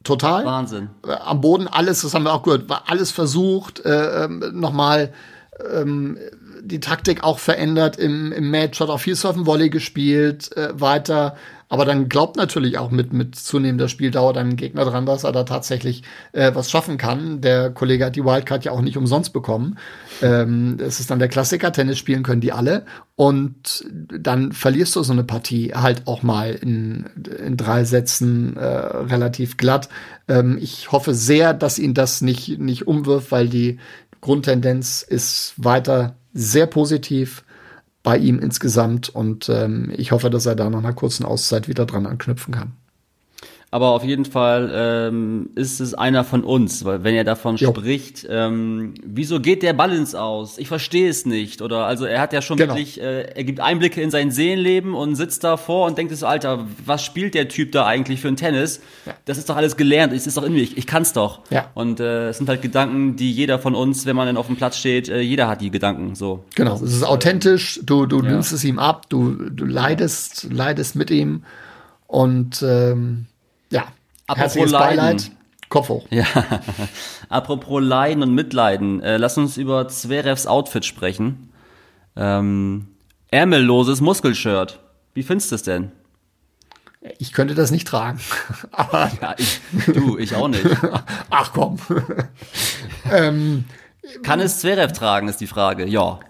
total. 0.04 0.44
Wahnsinn. 0.44 0.90
Äh, 1.06 1.12
am 1.12 1.40
Boden 1.40 1.66
alles, 1.66 2.02
das 2.02 2.14
haben 2.14 2.24
wir 2.24 2.32
auch 2.32 2.42
gehört, 2.42 2.68
war 2.68 2.84
alles 2.88 3.10
versucht, 3.10 3.80
äh, 3.84 4.24
ähm, 4.24 4.42
nochmal 4.52 5.12
ähm, 5.72 6.18
die 6.62 6.80
Taktik 6.80 7.24
auch 7.24 7.38
verändert 7.38 7.96
im, 7.96 8.32
im 8.32 8.50
Match, 8.50 8.80
hat 8.80 8.90
auch 8.90 9.00
viel 9.00 9.14
Surfen 9.14 9.46
Volley 9.46 9.70
gespielt, 9.70 10.54
äh, 10.56 10.78
weiter 10.78 11.36
aber 11.70 11.84
dann 11.84 12.08
glaubt 12.08 12.36
natürlich 12.36 12.78
auch 12.78 12.90
mit, 12.90 13.12
mit 13.12 13.36
zunehmender 13.36 13.88
Spieldauer 13.88 14.32
deinem 14.32 14.56
Gegner 14.56 14.84
dran, 14.84 15.06
dass 15.06 15.22
er 15.22 15.30
da 15.30 15.44
tatsächlich 15.44 16.02
äh, 16.32 16.50
was 16.52 16.68
schaffen 16.68 16.98
kann. 16.98 17.40
Der 17.40 17.70
Kollege 17.70 18.04
hat 18.04 18.16
die 18.16 18.24
Wildcard 18.24 18.64
ja 18.64 18.72
auch 18.72 18.80
nicht 18.80 18.96
umsonst 18.96 19.32
bekommen. 19.32 19.78
Ähm, 20.20 20.78
es 20.80 20.98
ist 20.98 21.12
dann 21.12 21.20
der 21.20 21.28
Klassiker, 21.28 21.72
Tennis 21.72 21.96
spielen 21.96 22.24
können 22.24 22.40
die 22.40 22.50
alle. 22.50 22.84
Und 23.14 23.84
dann 23.86 24.50
verlierst 24.50 24.96
du 24.96 25.04
so 25.04 25.12
eine 25.12 25.22
Partie 25.22 25.72
halt 25.72 26.08
auch 26.08 26.24
mal 26.24 26.54
in, 26.54 27.08
in 27.38 27.56
drei 27.56 27.84
Sätzen 27.84 28.56
äh, 28.56 28.64
relativ 28.64 29.56
glatt. 29.56 29.88
Ähm, 30.26 30.58
ich 30.60 30.90
hoffe 30.90 31.14
sehr, 31.14 31.54
dass 31.54 31.78
ihn 31.78 31.94
das 31.94 32.20
nicht, 32.20 32.58
nicht 32.58 32.88
umwirft, 32.88 33.30
weil 33.30 33.48
die 33.48 33.78
Grundtendenz 34.20 35.02
ist 35.02 35.54
weiter 35.56 36.16
sehr 36.34 36.66
positiv 36.66 37.44
bei 38.02 38.16
ihm 38.16 38.38
insgesamt 38.38 39.08
und 39.08 39.48
ähm, 39.48 39.92
ich 39.96 40.12
hoffe, 40.12 40.30
dass 40.30 40.46
er 40.46 40.56
da 40.56 40.70
nach 40.70 40.78
einer 40.78 40.94
kurzen 40.94 41.24
Auszeit 41.24 41.68
wieder 41.68 41.86
dran 41.86 42.06
anknüpfen 42.06 42.54
kann. 42.54 42.72
Aber 43.72 43.90
auf 43.90 44.02
jeden 44.02 44.24
Fall 44.24 44.70
ähm, 44.74 45.50
ist 45.54 45.78
es 45.78 45.94
einer 45.94 46.24
von 46.24 46.42
uns, 46.42 46.84
weil 46.84 47.04
wenn 47.04 47.14
er 47.14 47.22
davon 47.22 47.54
jo. 47.54 47.70
spricht, 47.70 48.26
ähm, 48.28 48.94
wieso 49.04 49.38
geht 49.38 49.62
der 49.62 49.74
Balance 49.74 50.20
aus? 50.20 50.58
Ich 50.58 50.66
verstehe 50.66 51.08
es 51.08 51.24
nicht. 51.24 51.62
Oder 51.62 51.86
also 51.86 52.04
er 52.04 52.20
hat 52.20 52.32
ja 52.32 52.42
schon 52.42 52.56
genau. 52.56 52.74
wirklich, 52.74 53.00
äh, 53.00 53.32
er 53.32 53.44
gibt 53.44 53.60
Einblicke 53.60 54.02
in 54.02 54.10
sein 54.10 54.32
Seelenleben 54.32 54.94
und 54.94 55.14
sitzt 55.14 55.44
davor 55.44 55.86
und 55.86 55.96
denkt 55.96 56.16
so, 56.16 56.26
Alter, 56.26 56.66
was 56.84 57.04
spielt 57.04 57.34
der 57.34 57.48
Typ 57.48 57.70
da 57.70 57.86
eigentlich 57.86 58.20
für 58.20 58.26
ein 58.26 58.36
Tennis? 58.36 58.80
Ja. 59.06 59.14
Das 59.24 59.38
ist 59.38 59.48
doch 59.48 59.56
alles 59.56 59.76
gelernt, 59.76 60.12
es 60.12 60.26
ist 60.26 60.36
doch 60.36 60.42
in 60.42 60.52
mir, 60.52 60.62
ich, 60.62 60.76
ich 60.76 60.88
kann's 60.88 61.12
doch. 61.12 61.42
Ja. 61.50 61.70
Und 61.74 62.00
äh, 62.00 62.30
es 62.30 62.38
sind 62.38 62.48
halt 62.48 62.62
Gedanken, 62.62 63.14
die 63.14 63.30
jeder 63.30 63.60
von 63.60 63.76
uns, 63.76 64.04
wenn 64.04 64.16
man 64.16 64.26
dann 64.26 64.36
auf 64.36 64.48
dem 64.48 64.56
Platz 64.56 64.78
steht, 64.78 65.08
äh, 65.08 65.20
jeder 65.20 65.46
hat 65.46 65.60
die 65.60 65.70
Gedanken 65.70 66.16
so. 66.16 66.42
Genau, 66.56 66.74
es 66.74 66.82
ist 66.82 67.04
authentisch, 67.04 67.78
du, 67.84 68.06
du 68.06 68.20
ja. 68.20 68.32
nimmst 68.32 68.52
es 68.52 68.64
ihm 68.64 68.80
ab, 68.80 69.08
du, 69.08 69.36
du 69.48 69.64
leidest, 69.64 70.48
leidest 70.50 70.96
mit 70.96 71.12
ihm 71.12 71.44
und 72.08 72.64
ähm, 72.66 73.26
ja, 73.70 73.86
Apropos 74.26 74.70
Leiden. 74.70 75.36
Kopf 75.68 75.88
hoch. 75.88 76.06
Ja. 76.10 76.24
Apropos 77.28 77.80
Leiden 77.82 78.22
und 78.22 78.34
Mitleiden, 78.34 79.00
äh, 79.02 79.16
lass 79.16 79.38
uns 79.38 79.56
über 79.56 79.88
Zverevs 79.88 80.46
Outfit 80.46 80.84
sprechen. 80.84 81.52
Ähm, 82.16 82.88
ärmelloses 83.30 84.00
Muskelshirt. 84.00 84.80
Wie 85.14 85.22
findest 85.22 85.50
du 85.52 85.54
es 85.54 85.62
denn? 85.62 85.92
Ich 87.18 87.32
könnte 87.32 87.54
das 87.54 87.70
nicht 87.70 87.86
tragen. 87.86 88.20
Aber 88.72 89.10
ja, 89.22 89.34
ich, 89.38 89.60
du, 89.86 90.18
ich 90.18 90.34
auch 90.34 90.48
nicht. 90.48 90.66
Ach 91.30 91.52
komm. 91.52 91.78
ähm, 93.10 93.64
Kann 94.22 94.40
es 94.40 94.60
Zverev 94.60 94.92
tragen, 94.92 95.28
ist 95.28 95.40
die 95.40 95.46
Frage. 95.46 95.86
Ja. 95.86 96.20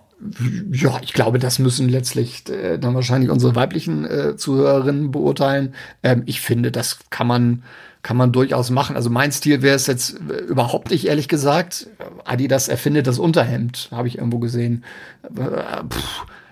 Ja, 0.70 0.98
ich 1.02 1.12
glaube, 1.12 1.38
das 1.38 1.59
müssen 1.59 1.88
letztlich 1.88 2.48
äh, 2.48 2.78
dann 2.78 2.94
wahrscheinlich 2.94 3.30
unsere 3.30 3.54
weiblichen 3.54 4.04
äh, 4.04 4.37
Zuhörerinnen 4.37 5.11
beurteilen. 5.11 5.74
Ähm, 6.02 6.22
ich 6.26 6.40
finde, 6.40 6.70
das 6.70 6.98
kann 7.11 7.26
man 7.26 7.62
kann 8.02 8.16
man 8.16 8.33
durchaus 8.33 8.70
machen. 8.70 8.96
Also 8.96 9.11
mein 9.11 9.30
Stil 9.30 9.62
wäre 9.62 9.76
es 9.76 9.87
jetzt 9.87 10.18
äh, 10.30 10.40
überhaupt 10.42 10.90
nicht, 10.90 11.06
ehrlich 11.06 11.28
gesagt. 11.28 11.88
Adidas 12.24 12.68
erfindet 12.68 13.06
das 13.06 13.18
Unterhemd, 13.18 13.88
habe 13.90 14.09
ich 14.09 14.18
irgendwo 14.18 14.38
gesehen. 14.38 14.85
Äh, 15.24 15.85
Puh, 15.88 16.00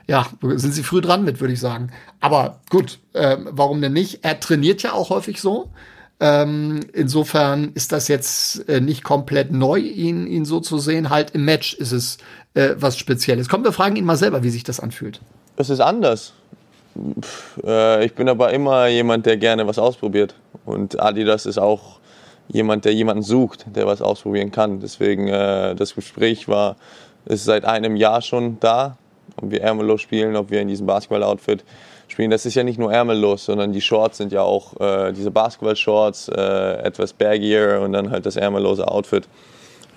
ja, 0.07 0.26
sind 0.40 0.72
sie 0.72 0.83
früh 0.83 1.00
dran 1.00 1.24
mit, 1.24 1.40
würde 1.40 1.52
ich 1.52 1.61
sagen. 1.61 1.90
Aber 2.20 2.61
gut, 2.70 2.98
äh, 3.12 3.37
warum 3.50 3.81
denn 3.81 3.92
nicht? 3.92 4.24
Er 4.24 4.40
trainiert 4.40 4.83
ja 4.83 4.92
auch 4.92 5.11
häufig 5.11 5.40
so. 5.40 5.70
Ähm, 6.20 6.81
insofern 6.92 7.70
ist 7.74 7.92
das 7.92 8.09
jetzt 8.09 8.68
äh, 8.68 8.81
nicht 8.81 9.04
komplett 9.04 9.52
neu, 9.52 9.78
ihn, 9.78 10.26
ihn 10.26 10.44
so 10.44 10.59
zu 10.61 10.78
sehen. 10.78 11.11
Halt 11.11 11.31
im 11.33 11.44
Match 11.44 11.74
ist 11.74 11.92
es 11.92 12.18
äh, 12.54 12.70
was 12.76 12.98
Spezielles. 12.98 13.48
Komm, 13.48 13.62
wir 13.62 13.72
fragen 13.72 13.96
ihn 13.96 14.04
mal 14.04 14.16
selber, 14.16 14.42
wie 14.42 14.50
sich 14.50 14.64
das 14.64 14.81
anfühlt. 14.81 15.20
Es 15.57 15.70
ist 15.70 15.81
anders. 15.81 16.33
Pff, 17.20 17.61
äh, 17.64 18.04
ich 18.04 18.14
bin 18.14 18.28
aber 18.28 18.52
immer 18.52 18.88
jemand, 18.88 19.26
der 19.26 19.37
gerne 19.37 19.66
was 19.68 19.78
ausprobiert. 19.78 20.35
Und 20.64 21.00
Adidas 21.00 21.46
ist 21.46 21.59
auch 21.59 22.00
jemand, 22.48 22.85
der 22.85 22.94
jemanden 22.94 23.22
sucht, 23.22 23.66
der 23.74 23.87
was 23.87 24.02
ausprobieren 24.02 24.50
kann. 24.50 24.81
Deswegen 24.81 25.28
äh, 25.28 25.76
das 25.76 25.94
Gespräch 25.94 26.48
war, 26.48 26.76
ist 27.26 27.44
seit 27.44 27.64
einem 27.64 27.94
Jahr 27.94 28.22
schon 28.22 28.59
da, 28.59 28.96
ob 29.37 29.50
wir 29.50 29.62
ärmellos 29.62 30.00
spielen, 30.00 30.35
ob 30.35 30.50
wir 30.50 30.61
in 30.61 30.68
diesem 30.68 30.87
Basketball-Outfit 30.87 31.62
spielen. 32.18 32.33
Das 32.33 32.44
ist 32.46 32.57
ja 32.57 32.64
nicht 32.64 32.81
nur 32.81 32.92
ärmellos, 32.92 33.44
sondern 33.44 33.72
die 33.72 33.81
Shorts 33.81 34.18
sind 34.18 34.33
ja 34.33 34.42
auch 34.42 34.81
äh, 34.81 35.12
diese 35.12 35.31
Basketball-Shorts, 35.31 36.28
äh, 36.31 36.83
etwas 36.83 37.12
baggier 37.12 37.81
und 37.81 37.92
dann 37.92 38.11
halt 38.11 38.26
das 38.26 38.35
ärmellose 38.35 38.88
Outfit. 38.88 39.28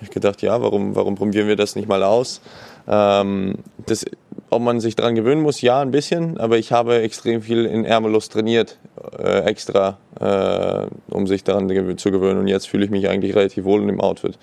Ich 0.02 0.10
gedacht, 0.10 0.40
ja, 0.40 0.62
warum, 0.62 0.94
warum 0.94 1.16
probieren 1.16 1.48
wir 1.48 1.56
das 1.56 1.74
nicht 1.74 1.88
mal 1.88 2.04
aus? 2.04 2.40
Ähm, 2.86 3.54
das, 3.86 4.04
ob 4.50 4.62
man 4.62 4.78
sich 4.78 4.94
daran 4.94 5.16
gewöhnen 5.16 5.42
muss, 5.42 5.62
ja, 5.62 5.80
ein 5.80 5.90
bisschen, 5.90 6.38
aber 6.38 6.58
ich 6.58 6.70
habe 6.70 7.02
extrem 7.02 7.42
viel 7.42 7.64
in 7.64 7.84
ärmellos 7.84 8.28
trainiert, 8.28 8.78
äh, 9.18 9.40
extra, 9.40 9.98
äh, 10.20 10.86
um 11.12 11.26
sich 11.26 11.42
daran 11.42 11.68
zu 11.98 12.12
gewöhnen. 12.12 12.38
Und 12.38 12.46
jetzt 12.46 12.68
fühle 12.68 12.84
ich 12.84 12.92
mich 12.92 13.08
eigentlich 13.08 13.34
relativ 13.34 13.64
wohl 13.64 13.80
in 13.80 13.88
dem 13.88 14.00
Outfit. 14.00 14.38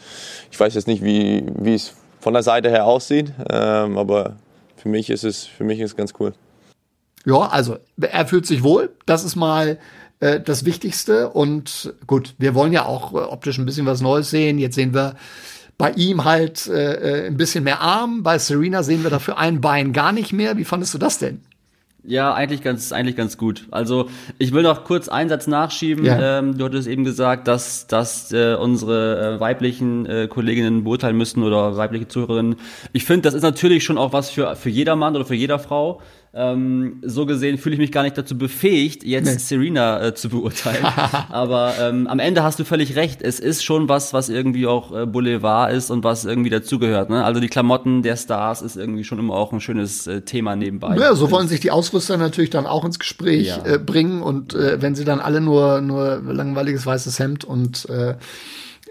Ich 0.51 0.59
weiß 0.59 0.75
jetzt 0.75 0.87
nicht, 0.87 1.01
wie, 1.01 1.45
wie 1.57 1.75
es 1.75 1.93
von 2.19 2.33
der 2.33 2.43
Seite 2.43 2.69
her 2.69 2.85
aussieht, 2.85 3.31
ähm, 3.49 3.97
aber 3.97 4.35
für 4.75 4.89
mich 4.89 5.09
ist 5.09 5.23
es, 5.23 5.45
für 5.45 5.63
mich 5.63 5.79
ist 5.79 5.91
es 5.91 5.95
ganz 5.95 6.13
cool. 6.19 6.33
Ja, 7.25 7.39
also 7.47 7.77
er 7.99 8.25
fühlt 8.25 8.45
sich 8.45 8.63
wohl. 8.63 8.91
Das 9.05 9.23
ist 9.23 9.36
mal 9.36 9.77
äh, 10.19 10.39
das 10.39 10.65
Wichtigste. 10.65 11.29
Und 11.29 11.93
gut, 12.08 12.36
wir 12.38 12.55
wollen 12.55 12.73
ja 12.73 12.86
auch 12.86 13.13
äh, 13.13 13.17
optisch 13.17 13.58
ein 13.58 13.65
bisschen 13.65 13.86
was 13.86 14.01
Neues 14.01 14.29
sehen. 14.29 14.60
Jetzt 14.60 14.75
sehen 14.75 14.93
wir 14.93 15.15
bei 15.77 15.91
ihm 15.91 16.25
halt 16.25 16.67
äh, 16.67 17.23
äh, 17.23 17.27
ein 17.27 17.38
bisschen 17.38 17.63
mehr 17.63 17.82
Arm. 17.82 18.23
Bei 18.23 18.38
Serena 18.38 18.84
sehen 18.84 19.03
wir 19.03 19.10
dafür 19.10 19.38
ein 19.38 19.62
Bein 19.62 19.93
gar 19.93 20.12
nicht 20.12 20.34
mehr. 20.34 20.58
Wie 20.58 20.65
fandest 20.65 20.93
du 20.93 20.97
das 20.97 21.19
denn? 21.19 21.41
Ja, 22.03 22.34
eigentlich 22.34 22.63
ganz, 22.63 22.91
eigentlich 22.93 23.17
ganz 23.17 23.38
gut. 23.38 23.67
Also 23.71 24.10
ich 24.38 24.53
will 24.53 24.63
noch 24.63 24.86
kurz 24.86 25.10
einen 25.10 25.29
Satz 25.29 25.47
nachschieben. 25.47 26.05
Ja. 26.05 26.39
Ähm, 26.39 26.58
du 26.58 26.65
hattest 26.65 26.88
eben 26.88 27.03
gesagt, 27.03 27.47
dass, 27.47 27.88
dass 27.88 28.32
äh, 28.32 28.55
unsere 28.55 29.36
äh, 29.36 29.39
weiblichen 29.39 30.05
äh, 30.05 30.27
Kolleginnen 30.27 30.86
beurteilen 30.86 31.17
müssen 31.17 31.43
oder 31.43 31.75
weibliche 31.75 32.08
Zuhörerinnen. 32.08 32.55
Ich 32.93 33.03
finde, 33.03 33.23
das 33.23 33.34
ist 33.34 33.43
natürlich 33.43 33.84
schon 33.84 33.97
auch 33.97 34.13
was 34.13 34.29
für, 34.29 34.55
für 34.55 34.69
jeder 34.69 34.95
Mann 34.95 35.15
oder 35.15 35.25
für 35.25 35.36
jeder 35.36 35.60
Frau. 35.60 36.01
Ähm, 36.31 37.01
so 37.03 37.25
gesehen 37.25 37.57
fühle 37.57 37.73
ich 37.73 37.79
mich 37.79 37.91
gar 37.91 38.03
nicht 38.03 38.15
dazu 38.15 38.37
befähigt, 38.37 39.03
jetzt 39.03 39.25
nee. 39.25 39.37
Serena 39.39 39.99
äh, 39.99 40.13
zu 40.13 40.29
beurteilen. 40.29 40.85
Aber 41.29 41.73
ähm, 41.81 42.05
am 42.05 42.19
Ende 42.19 42.43
hast 42.43 42.59
du 42.59 42.65
völlig 42.65 42.95
recht. 42.95 43.23
Es 43.23 43.39
ist 43.39 43.63
schon 43.63 43.89
was, 43.89 44.13
was 44.13 44.29
irgendwie 44.29 44.67
auch 44.67 44.95
äh, 44.95 45.05
Boulevard 45.07 45.73
ist 45.73 45.89
und 45.89 46.03
was 46.03 46.25
irgendwie 46.25 46.51
dazugehört. 46.51 47.09
Ne? 47.09 47.23
Also 47.25 47.39
die 47.39 47.47
Klamotten 47.47 48.03
der 48.03 48.15
Stars 48.15 48.61
ist 48.61 48.75
irgendwie 48.75 49.03
schon 49.03 49.17
immer 49.17 49.33
auch 49.33 49.51
ein 49.51 49.59
schönes 49.59 50.05
äh, 50.05 50.21
Thema 50.21 50.55
nebenbei. 50.55 50.97
Ja, 50.97 51.15
so 51.15 51.31
wollen 51.31 51.47
sich 51.47 51.61
die 51.61 51.71
Ausrüster 51.71 52.17
natürlich 52.17 52.51
dann 52.51 52.67
auch 52.67 52.85
ins 52.85 52.99
Gespräch 52.99 53.47
ja. 53.47 53.65
äh, 53.65 53.79
bringen. 53.79 54.21
Und 54.21 54.53
äh, 54.53 54.79
wenn 54.83 54.93
sie 54.93 55.05
dann 55.05 55.19
alle 55.21 55.41
nur, 55.41 55.81
nur 55.81 56.21
langweiliges 56.23 56.85
weißes 56.85 57.17
Hemd 57.17 57.43
und 57.43 57.89
äh, 57.89 58.15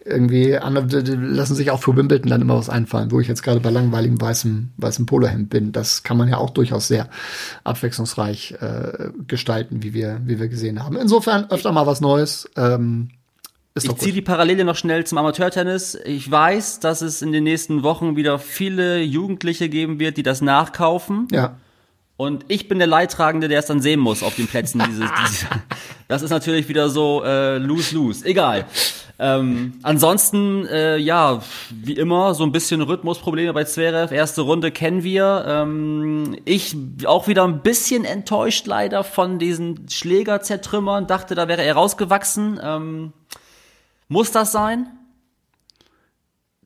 irgendwie 0.08 0.56
andere 0.56 1.00
lassen 1.00 1.54
sich 1.54 1.70
auch 1.70 1.80
für 1.80 1.96
Wimbledon 1.96 2.30
dann 2.30 2.40
immer 2.40 2.56
was 2.56 2.68
einfallen, 2.68 3.10
wo 3.10 3.20
ich 3.20 3.28
jetzt 3.28 3.42
gerade 3.42 3.60
bei 3.60 3.70
langweiligem 3.70 4.20
weißem, 4.20 4.70
weißem 4.76 5.06
Polohemd 5.06 5.50
bin. 5.50 5.72
Das 5.72 6.02
kann 6.02 6.16
man 6.16 6.28
ja 6.28 6.38
auch 6.38 6.50
durchaus 6.50 6.88
sehr 6.88 7.08
abwechslungsreich 7.64 8.56
äh, 8.60 9.10
gestalten, 9.26 9.82
wie 9.82 9.94
wir, 9.94 10.20
wie 10.24 10.40
wir 10.40 10.48
gesehen 10.48 10.82
haben. 10.82 10.96
Insofern 10.96 11.50
öfter 11.50 11.72
mal 11.72 11.86
was 11.86 12.00
Neues. 12.00 12.48
Ähm, 12.56 13.10
ich 13.74 13.96
ziehe 13.96 14.12
die 14.12 14.22
Parallele 14.22 14.64
noch 14.64 14.76
schnell 14.76 15.04
zum 15.04 15.18
Amateurtennis. 15.18 15.96
Ich 16.04 16.28
weiß, 16.28 16.80
dass 16.80 17.00
es 17.00 17.22
in 17.22 17.32
den 17.32 17.44
nächsten 17.44 17.82
Wochen 17.82 18.16
wieder 18.16 18.38
viele 18.38 19.00
Jugendliche 19.00 19.68
geben 19.68 20.00
wird, 20.00 20.16
die 20.16 20.22
das 20.22 20.40
nachkaufen. 20.40 21.28
Ja. 21.30 21.56
Und 22.18 22.46
ich 22.48 22.66
bin 22.66 22.78
der 22.78 22.88
Leidtragende, 22.88 23.46
der 23.46 23.60
es 23.60 23.66
dann 23.66 23.80
sehen 23.80 24.00
muss 24.00 24.24
auf 24.24 24.34
den 24.34 24.48
Plätzen. 24.48 24.82
Dieses, 24.88 25.08
dieses, 25.22 25.46
das 26.08 26.22
ist 26.22 26.30
natürlich 26.30 26.68
wieder 26.68 26.88
so 26.90 27.22
äh, 27.24 27.58
lose-lose. 27.58 28.26
Egal. 28.26 28.66
Ähm, 29.20 29.74
ansonsten, 29.84 30.66
äh, 30.66 30.96
ja, 30.96 31.40
wie 31.70 31.92
immer, 31.92 32.34
so 32.34 32.42
ein 32.42 32.50
bisschen 32.50 32.82
Rhythmusprobleme 32.82 33.52
bei 33.52 33.62
Zverev. 33.62 34.12
Erste 34.12 34.40
Runde 34.40 34.72
kennen 34.72 35.04
wir. 35.04 35.44
Ähm, 35.46 36.36
ich 36.44 36.76
auch 37.04 37.28
wieder 37.28 37.44
ein 37.44 37.62
bisschen 37.62 38.04
enttäuscht 38.04 38.66
leider 38.66 39.04
von 39.04 39.38
diesen 39.38 39.88
Schlägerzertrümmern. 39.88 41.06
Dachte, 41.06 41.36
da 41.36 41.46
wäre 41.46 41.62
er 41.62 41.74
rausgewachsen. 41.74 42.58
Ähm, 42.60 43.12
muss 44.08 44.32
das 44.32 44.50
sein? 44.50 44.88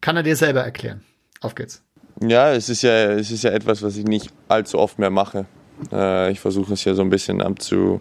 Kann 0.01 0.17
er 0.17 0.23
dir 0.23 0.37
selber 0.37 0.63
erklären. 0.63 1.03
Auf 1.43 1.55
geht's. 1.55 1.83
Ja, 2.27 2.53
es 2.53 2.69
ist 2.69 2.83
ja, 2.83 3.13
es 3.13 3.31
ist 3.31 3.45
ja 3.45 3.51
etwas, 3.51 3.83
was 3.83 3.97
ich 3.97 4.05
nicht 4.05 4.31
allzu 4.49 4.79
oft 4.79 4.99
mehr 4.99 5.11
mache. 5.11 5.47
Äh, 5.93 6.31
ich 6.31 6.41
versuche 6.41 6.75
es 6.75 6.85
ja 6.85 6.95
so 6.95 7.03
ein 7.03 7.11
bisschen 7.11 7.43
abzu 7.43 8.01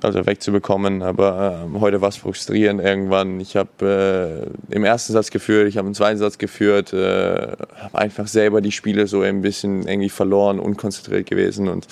also 0.00 0.24
wegzubekommen. 0.24 1.02
Aber 1.02 1.68
äh, 1.74 1.80
heute 1.80 2.00
war 2.00 2.08
es 2.08 2.16
frustrierend 2.16 2.80
irgendwann. 2.80 3.40
Ich 3.40 3.56
habe 3.56 4.50
äh, 4.70 4.74
im 4.74 4.84
ersten 4.84 5.12
Satz 5.12 5.30
geführt, 5.30 5.68
ich 5.68 5.76
habe 5.76 5.88
im 5.88 5.94
zweiten 5.94 6.18
Satz 6.18 6.38
geführt, 6.38 6.92
äh, 6.92 7.52
habe 7.80 7.98
einfach 7.98 8.26
selber 8.26 8.60
die 8.60 8.72
Spiele 8.72 9.06
so 9.06 9.22
ein 9.22 9.42
bisschen 9.42 9.86
irgendwie 9.86 10.08
verloren, 10.08 10.58
unkonzentriert 10.58 11.28
gewesen 11.28 11.68
und 11.68 11.86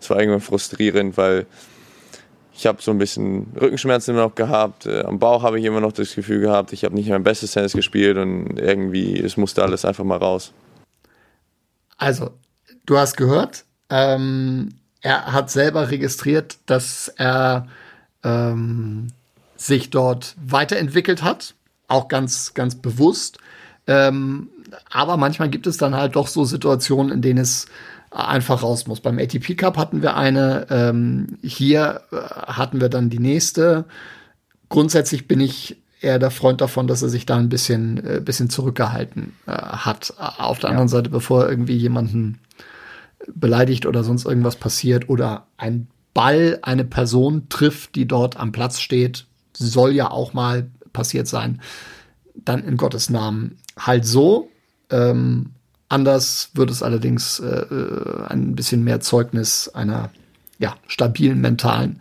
es 0.00 0.10
war 0.10 0.18
irgendwann 0.18 0.40
frustrierend, 0.40 1.16
weil 1.16 1.46
ich 2.54 2.66
habe 2.66 2.82
so 2.82 2.90
ein 2.90 2.98
bisschen 2.98 3.46
Rückenschmerzen 3.60 4.14
immer 4.14 4.24
noch 4.24 4.34
gehabt. 4.34 4.86
Äh, 4.86 5.02
am 5.02 5.18
Bauch 5.18 5.42
habe 5.42 5.58
ich 5.58 5.64
immer 5.64 5.80
noch 5.80 5.92
das 5.92 6.14
Gefühl 6.14 6.40
gehabt, 6.40 6.72
ich 6.72 6.84
habe 6.84 6.94
nicht 6.94 7.08
mein 7.08 7.22
bestes 7.22 7.52
Tennis 7.52 7.72
gespielt 7.72 8.16
und 8.16 8.58
irgendwie, 8.58 9.18
es 9.18 9.36
musste 9.36 9.62
alles 9.62 9.84
einfach 9.84 10.04
mal 10.04 10.18
raus. 10.18 10.52
Also, 12.02 12.32
du 12.84 12.98
hast 12.98 13.16
gehört, 13.16 13.64
ähm, 13.88 14.70
er 15.02 15.32
hat 15.32 15.52
selber 15.52 15.92
registriert, 15.92 16.58
dass 16.66 17.06
er 17.06 17.68
ähm, 18.24 19.12
sich 19.54 19.90
dort 19.90 20.34
weiterentwickelt 20.44 21.22
hat, 21.22 21.54
auch 21.86 22.08
ganz, 22.08 22.54
ganz 22.54 22.74
bewusst. 22.74 23.38
Ähm, 23.86 24.48
aber 24.90 25.16
manchmal 25.16 25.48
gibt 25.48 25.68
es 25.68 25.76
dann 25.76 25.94
halt 25.94 26.16
doch 26.16 26.26
so 26.26 26.44
Situationen, 26.44 27.12
in 27.12 27.22
denen 27.22 27.38
es 27.38 27.66
einfach 28.10 28.64
raus 28.64 28.88
muss. 28.88 28.98
Beim 28.98 29.20
ATP 29.20 29.54
Cup 29.54 29.76
hatten 29.76 30.02
wir 30.02 30.16
eine, 30.16 30.66
ähm, 30.70 31.38
hier 31.40 32.00
äh, 32.10 32.16
hatten 32.16 32.80
wir 32.80 32.88
dann 32.88 33.10
die 33.10 33.20
nächste. 33.20 33.84
Grundsätzlich 34.68 35.28
bin 35.28 35.38
ich 35.38 35.80
eher 36.02 36.18
der 36.18 36.30
Freund 36.30 36.60
davon, 36.60 36.86
dass 36.86 37.02
er 37.02 37.08
sich 37.08 37.26
da 37.26 37.36
ein 37.36 37.48
bisschen, 37.48 38.04
äh, 38.04 38.20
bisschen 38.20 38.50
zurückgehalten 38.50 39.34
äh, 39.46 39.52
hat. 39.52 40.14
Auf 40.18 40.58
der 40.58 40.68
ja. 40.68 40.72
anderen 40.72 40.88
Seite, 40.88 41.10
bevor 41.10 41.44
er 41.44 41.50
irgendwie 41.50 41.76
jemanden 41.76 42.40
beleidigt 43.34 43.86
oder 43.86 44.02
sonst 44.02 44.26
irgendwas 44.26 44.56
passiert 44.56 45.08
oder 45.08 45.46
ein 45.56 45.86
Ball 46.12 46.58
eine 46.62 46.84
Person 46.84 47.48
trifft, 47.48 47.94
die 47.94 48.06
dort 48.06 48.36
am 48.36 48.52
Platz 48.52 48.80
steht, 48.80 49.26
soll 49.52 49.92
ja 49.92 50.10
auch 50.10 50.32
mal 50.34 50.70
passiert 50.92 51.28
sein, 51.28 51.60
dann 52.34 52.64
in 52.64 52.76
Gottes 52.76 53.08
Namen 53.08 53.58
halt 53.78 54.04
so. 54.04 54.50
Ähm, 54.90 55.52
anders 55.88 56.50
wird 56.54 56.70
es 56.70 56.82
allerdings 56.82 57.38
äh, 57.38 57.46
äh 57.46 58.26
ein 58.26 58.54
bisschen 58.54 58.82
mehr 58.82 59.00
Zeugnis 59.00 59.68
einer 59.68 60.10
ja, 60.58 60.76
stabilen 60.86 61.40
mentalen 61.40 62.00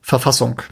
Verfassung 0.00 0.62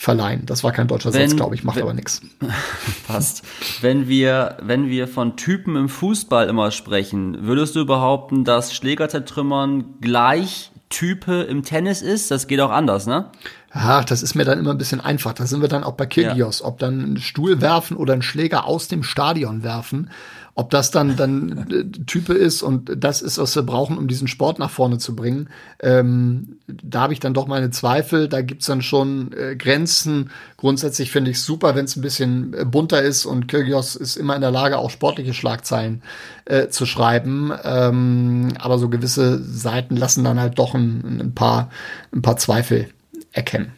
verleihen. 0.00 0.46
Das 0.46 0.64
war 0.64 0.72
kein 0.72 0.88
deutscher 0.88 1.12
wenn, 1.12 1.28
Satz, 1.28 1.36
glaube 1.36 1.54
ich, 1.54 1.62
macht 1.62 1.76
wenn, 1.76 1.82
aber 1.82 1.92
nichts. 1.92 2.22
Passt. 3.06 3.44
Wenn 3.82 4.08
wir, 4.08 4.56
wenn 4.62 4.88
wir 4.88 5.06
von 5.06 5.36
Typen 5.36 5.76
im 5.76 5.90
Fußball 5.90 6.48
immer 6.48 6.70
sprechen, 6.70 7.46
würdest 7.46 7.76
du 7.76 7.84
behaupten, 7.84 8.44
dass 8.44 8.72
Schlägerzertrümmern 8.72 10.00
gleich 10.00 10.72
Type 10.88 11.42
im 11.42 11.64
Tennis 11.64 12.00
ist? 12.00 12.30
Das 12.30 12.46
geht 12.46 12.62
auch 12.62 12.70
anders, 12.70 13.06
ne? 13.06 13.26
Ja, 13.74 14.02
das 14.02 14.22
ist 14.22 14.34
mir 14.34 14.44
dann 14.44 14.58
immer 14.58 14.70
ein 14.70 14.78
bisschen 14.78 15.02
einfach. 15.02 15.34
Da 15.34 15.44
sind 15.44 15.60
wir 15.60 15.68
dann 15.68 15.84
auch 15.84 15.92
bei 15.92 16.06
Kyrgios. 16.06 16.60
Ja. 16.60 16.66
Ob 16.66 16.78
dann 16.78 17.04
einen 17.04 17.16
Stuhl 17.18 17.60
werfen 17.60 17.94
oder 17.98 18.14
einen 18.14 18.22
Schläger 18.22 18.64
aus 18.64 18.88
dem 18.88 19.02
Stadion 19.02 19.62
werfen 19.62 20.10
ob 20.54 20.70
das 20.70 20.90
dann 20.90 21.16
dann 21.16 21.66
äh, 21.70 22.04
Type 22.06 22.34
ist 22.34 22.62
und 22.62 22.92
das 22.96 23.22
ist, 23.22 23.38
was 23.38 23.54
wir 23.54 23.62
brauchen, 23.62 23.98
um 23.98 24.08
diesen 24.08 24.28
Sport 24.28 24.58
nach 24.58 24.70
vorne 24.70 24.98
zu 24.98 25.14
bringen, 25.14 25.48
ähm, 25.80 26.58
da 26.66 27.02
habe 27.02 27.12
ich 27.12 27.20
dann 27.20 27.34
doch 27.34 27.46
meine 27.46 27.70
Zweifel. 27.70 28.28
Da 28.28 28.42
gibt's 28.42 28.66
dann 28.66 28.82
schon 28.82 29.32
äh, 29.32 29.56
Grenzen. 29.56 30.30
Grundsätzlich 30.56 31.10
finde 31.10 31.30
ich 31.30 31.40
super, 31.40 31.74
wenn 31.74 31.84
es 31.84 31.96
ein 31.96 32.02
bisschen 32.02 32.54
äh, 32.54 32.64
bunter 32.64 33.02
ist 33.02 33.26
und 33.26 33.48
Kyrgios 33.48 33.96
ist 33.96 34.16
immer 34.16 34.34
in 34.34 34.40
der 34.40 34.50
Lage, 34.50 34.78
auch 34.78 34.90
sportliche 34.90 35.34
Schlagzeilen 35.34 36.02
äh, 36.44 36.68
zu 36.68 36.86
schreiben. 36.86 37.52
Ähm, 37.64 38.48
aber 38.58 38.78
so 38.78 38.88
gewisse 38.88 39.42
Seiten 39.42 39.96
lassen 39.96 40.24
dann 40.24 40.40
halt 40.40 40.58
doch 40.58 40.74
ein, 40.74 41.20
ein 41.20 41.34
paar, 41.34 41.70
ein 42.12 42.22
paar 42.22 42.36
Zweifel 42.36 42.88
erkennen. 43.32 43.72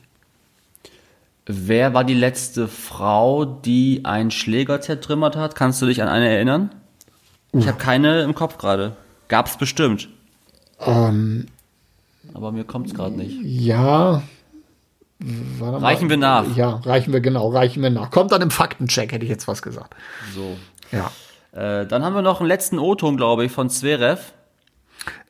Wer 1.47 1.93
war 1.93 2.05
die 2.05 2.15
letzte 2.15 2.69
Frau, 2.69 3.45
die 3.45 4.05
einen 4.05 4.31
Schläger 4.31 4.81
zertrümmert 4.81 5.37
hat? 5.37 5.55
Kannst 5.55 5.83
du 5.83 5.87
dich 5.87 6.01
an 6.03 6.09
eine 6.09 6.29
erinnern? 6.29 6.71
Uh. 7.53 7.59
Ich 7.59 7.69
habe 7.69 7.79
keine 7.79 8.23
im 8.23 8.35
Kopf 8.35 8.59
gerade. 8.59 8.97
Gab's 9.29 9.57
bestimmt. 9.57 10.09
Ähm, 10.81 11.47
Aber 12.35 12.53
mir 12.53 12.65
kommt's 12.65 12.95
gerade 12.95 13.17
nicht. 13.17 13.37
Ja. 13.43 14.23
Reichen 15.61 16.11
wir 16.11 16.17
nach. 16.17 16.57
Ja, 16.57 16.81
reichen 16.85 17.13
wir 17.13 17.21
genau, 17.21 17.49
reichen 17.49 17.83
wir 17.83 17.91
nach. 17.91 18.11
Kommt 18.11 18.33
dann 18.33 18.43
im 18.43 18.51
Faktencheck, 18.51 19.13
hätte 19.13 19.25
ich 19.25 19.31
jetzt 19.31 19.47
was 19.47 19.63
gesagt. 19.63 19.95
So. 20.35 20.57
Ja. 20.91 21.11
Äh, 21.53 21.87
dann 21.87 22.03
haben 22.03 22.15
wir 22.15 22.23
noch 22.23 22.41
einen 22.41 22.49
letzten 22.49 22.79
O-Ton, 22.79 23.17
glaube 23.17 23.45
ich, 23.45 23.53
von 23.53 23.71
Zverev. 23.71 24.33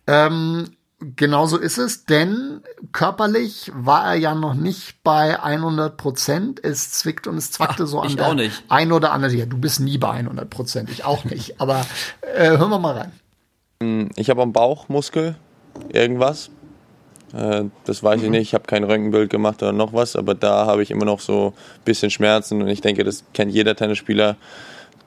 Ähm, 0.07 0.71
Genau 1.17 1.47
so 1.47 1.59
ist 1.59 1.79
es, 1.79 2.05
denn 2.05 2.61
körperlich 2.93 3.73
war 3.75 4.05
er 4.07 4.15
ja 4.15 4.35
noch 4.35 4.55
nicht 4.55 5.03
bei 5.03 5.43
100 5.43 5.97
Prozent. 5.97 6.63
Es 6.63 6.93
zwickt 6.93 7.27
und 7.27 7.37
es 7.37 7.51
zwackte 7.51 7.85
Ach, 7.85 7.89
so 7.89 8.01
an 8.01 8.17
der 8.17 8.35
nicht. 8.35 8.63
ein 8.69 8.93
oder 8.93 9.13
andere. 9.13 9.33
Ja, 9.35 9.47
du 9.47 9.59
bist 9.59 9.81
nie 9.81 9.99
bei 9.99 10.11
100 10.11 10.49
Prozent, 10.49 10.91
ich 10.91 11.05
auch 11.05 11.25
nicht. 11.25 11.61
Aber 11.61 11.85
äh, 12.37 12.51
hören 12.51 12.71
wir 12.71 12.79
mal 12.79 12.97
rein. 13.81 14.11
Ich 14.17 14.31
habe 14.31 14.43
am 14.43 14.53
Bauchmuskel 14.53 15.35
irgendwas. 15.93 16.51
Äh, 17.33 17.65
das 17.85 18.03
weiß 18.03 18.21
mhm. 18.21 18.25
ich 18.25 18.31
nicht. 18.31 18.43
Ich 18.49 18.55
habe 18.55 18.65
kein 18.65 18.85
Röntgenbild 18.85 19.31
gemacht 19.31 19.63
oder 19.63 19.73
noch 19.73 19.93
was, 19.93 20.15
aber 20.15 20.35
da 20.35 20.67
habe 20.67 20.83
ich 20.83 20.91
immer 20.91 21.05
noch 21.05 21.21
so 21.21 21.55
ein 21.57 21.85
bisschen 21.85 22.11
Schmerzen 22.11 22.63
und 22.63 22.69
ich 22.69 22.81
denke, 22.81 23.03
das 23.03 23.25
kennt 23.35 23.53
jeder 23.53 23.75
Tennisspieler. 23.75 24.37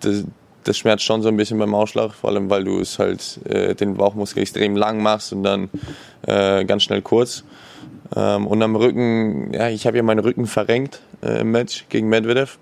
Das, 0.01 0.25
das 0.65 0.77
schmerzt 0.77 1.03
schon 1.03 1.21
so 1.21 1.29
ein 1.29 1.37
bisschen 1.37 1.57
beim 1.59 1.73
Ausschlag, 1.73 2.13
vor 2.13 2.31
allem 2.31 2.49
weil 2.49 2.63
du 2.63 2.79
es 2.79 2.99
halt 2.99 3.39
äh, 3.45 3.75
den 3.75 3.95
Bauchmuskel 3.95 4.41
extrem 4.41 4.75
lang 4.75 5.01
machst 5.01 5.31
und 5.31 5.43
dann 5.43 5.69
äh, 6.27 6.65
ganz 6.65 6.83
schnell 6.83 7.01
kurz. 7.01 7.43
Ähm, 8.15 8.47
und 8.47 8.61
am 8.61 8.75
Rücken, 8.75 9.53
ja, 9.53 9.69
ich 9.69 9.87
habe 9.87 9.97
ja 9.97 10.03
meinen 10.03 10.19
Rücken 10.19 10.47
verrenkt 10.47 11.01
äh, 11.21 11.41
im 11.41 11.51
Match 11.51 11.85
gegen 11.89 12.09
Medvedev 12.09 12.57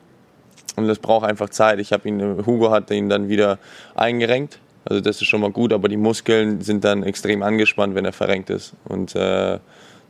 und 0.75 0.87
das 0.87 0.99
braucht 0.99 1.25
einfach 1.27 1.49
Zeit. 1.49 1.79
Ich 1.79 1.93
habe 1.93 2.07
ihn, 2.07 2.45
Hugo 2.45 2.71
hat 2.71 2.91
ihn 2.91 3.09
dann 3.09 3.29
wieder 3.29 3.57
eingerenkt, 3.95 4.59
also 4.85 4.99
das 4.99 5.21
ist 5.21 5.27
schon 5.27 5.41
mal 5.41 5.51
gut, 5.51 5.71
aber 5.71 5.87
die 5.87 5.97
Muskeln 5.97 6.61
sind 6.61 6.83
dann 6.83 7.03
extrem 7.03 7.41
angespannt, 7.41 7.95
wenn 7.95 8.05
er 8.05 8.13
verrenkt 8.13 8.49
ist 8.49 8.73
und 8.85 9.15
äh, 9.15 9.59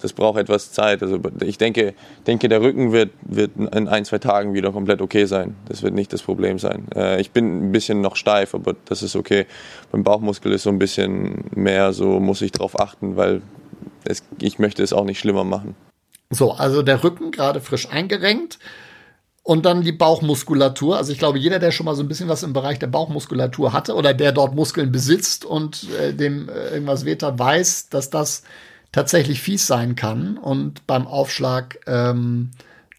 das 0.04 0.12
braucht 0.12 0.38
etwas 0.38 0.74
Zeit. 0.74 1.02
Also 1.02 1.18
ich 1.46 1.58
denke, 1.58 1.94
denke 2.28 2.50
der 2.50 2.62
Rücken 2.62 2.92
wird, 2.92 3.12
wird 3.22 3.52
in 3.56 3.88
ein, 3.88 4.04
zwei 4.04 4.20
Tagen 4.20 4.54
wieder 4.54 4.72
komplett 4.74 5.02
okay 5.02 5.24
sein. 5.26 5.56
Das 5.70 5.82
wird 5.82 5.94
nicht 5.94 6.12
das 6.12 6.22
Problem 6.22 6.60
sein. 6.60 6.88
Äh, 6.94 7.22
ich 7.22 7.32
bin 7.32 7.70
ein 7.70 7.72
bisschen 7.72 8.02
noch 8.02 8.18
steif, 8.18 8.54
aber 8.54 8.76
das 8.86 9.02
ist 9.02 9.16
okay. 9.16 9.46
Beim 9.94 10.04
Bauchmuskel 10.04 10.52
ist 10.52 10.64
so 10.64 10.70
ein 10.70 10.78
bisschen 10.78 11.46
mehr, 11.56 11.94
so 11.94 12.20
muss 12.20 12.42
ich 12.42 12.52
darauf 12.52 12.78
achten, 12.80 13.16
weil 13.16 13.42
es, 14.04 14.24
ich 14.42 14.60
möchte 14.60 14.84
es 14.84 14.92
auch 14.92 15.06
nicht 15.06 15.20
schlimmer 15.20 15.46
machen. 15.46 15.76
So, 16.30 16.52
also 16.52 16.82
der 16.82 17.02
Rücken 17.02 17.32
gerade 17.32 17.62
frisch 17.62 17.90
eingerenkt. 17.90 18.60
und 19.46 19.66
dann 19.66 19.82
die 19.82 19.92
Bauchmuskulatur. 19.92 20.98
Also 20.98 21.12
ich 21.12 21.20
glaube, 21.20 21.38
jeder, 21.38 21.60
der 21.60 21.72
schon 21.72 21.86
mal 21.86 21.96
so 21.96 22.02
ein 22.02 22.08
bisschen 22.08 22.30
was 22.30 22.44
im 22.44 22.54
Bereich 22.54 22.80
der 22.80 22.88
Bauchmuskulatur 22.88 23.74
hatte 23.74 23.96
oder 23.96 24.14
der 24.14 24.32
dort 24.32 24.56
Muskeln 24.56 24.92
besitzt 24.92 25.44
und 25.44 25.88
äh, 26.00 26.14
dem 26.14 26.50
äh, 26.50 26.70
irgendwas 26.70 27.06
weht 27.06 27.22
weiß, 27.24 27.90
dass 27.90 28.10
das 28.10 28.44
tatsächlich 28.94 29.42
fies 29.42 29.68
sein 29.68 29.96
kann 29.98 30.38
und 30.38 30.88
beim 30.88 31.06
Aufschlag 31.06 31.80
ähm, 31.86 32.52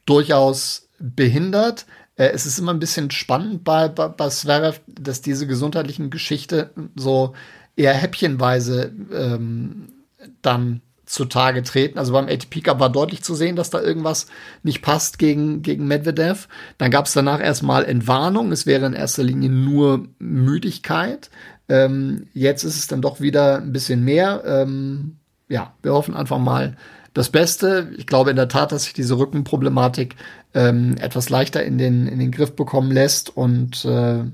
durchaus 0.05 0.91
behindert. 0.99 1.87
Äh, 2.17 2.29
es 2.29 2.45
ist 2.45 2.59
immer 2.59 2.75
ein 2.75 2.81
bisschen 2.81 3.11
spannend 3.11 3.65
bei, 3.65 3.89
bei, 3.89 4.09
bei 4.09 4.29
Zverev, 4.29 4.81
dass 4.87 5.23
diese 5.23 5.47
gesundheitlichen 5.47 6.11
Geschichte 6.11 6.71
so 6.95 7.33
eher 7.77 7.95
häppchenweise 7.95 8.93
ähm, 9.13 9.89
dann 10.43 10.83
zutage 11.07 11.63
treten. 11.63 11.99
Also 11.99 12.13
beim 12.13 12.29
ATP 12.29 12.63
Cup 12.63 12.81
war 12.81 12.91
deutlich 12.91 13.23
zu 13.23 13.35
sehen, 13.35 13.57
dass 13.57 13.71
da 13.71 13.81
irgendwas 13.81 14.27
nicht 14.63 14.83
passt 14.83 15.19
gegen, 15.19 15.63
gegen 15.63 15.87
Medvedev. 15.87 16.49
Dann 16.79 16.91
gab 16.91 17.07
es 17.07 17.13
danach 17.13 17.41
erstmal 17.41 17.85
Entwarnung. 17.85 18.53
Es 18.53 18.67
wäre 18.67 18.87
in 18.87 18.95
erster 18.95 19.23
Linie 19.23 19.51
nur 19.51 20.09
Müdigkeit. 20.19 21.31
Ähm, 21.69 22.27
jetzt 22.33 22.65
ist 22.65 22.79
es 22.79 22.87
dann 22.87 23.03
doch 23.03 23.21
wieder 23.21 23.59
ein 23.59 23.73
bisschen 23.73 24.03
mehr. 24.03 24.43
Ähm, 24.47 25.19
ja, 25.55 25.73
wir 25.83 25.93
hoffen 25.93 26.17
einfach 26.17 26.39
mal 26.39 26.77
das 27.15 27.31
Beste. 27.31 27.93
Ich 27.97 28.09
glaube 28.09 28.31
in 28.31 28.37
der 28.37 28.49
Tat, 28.49 28.73
dass 28.73 28.85
sich 28.85 28.93
diese 28.93 29.17
Rückenproblematik 29.17 30.17
ähm, 30.53 30.97
etwas 30.99 31.31
leichter 31.31 31.63
in 31.63 31.79
den, 31.79 32.09
in 32.09 32.19
den 32.19 32.33
Griff 32.33 32.57
bekommen 32.57 32.91
lässt 32.91 33.35
und 33.37 33.85
äh, 33.85 34.25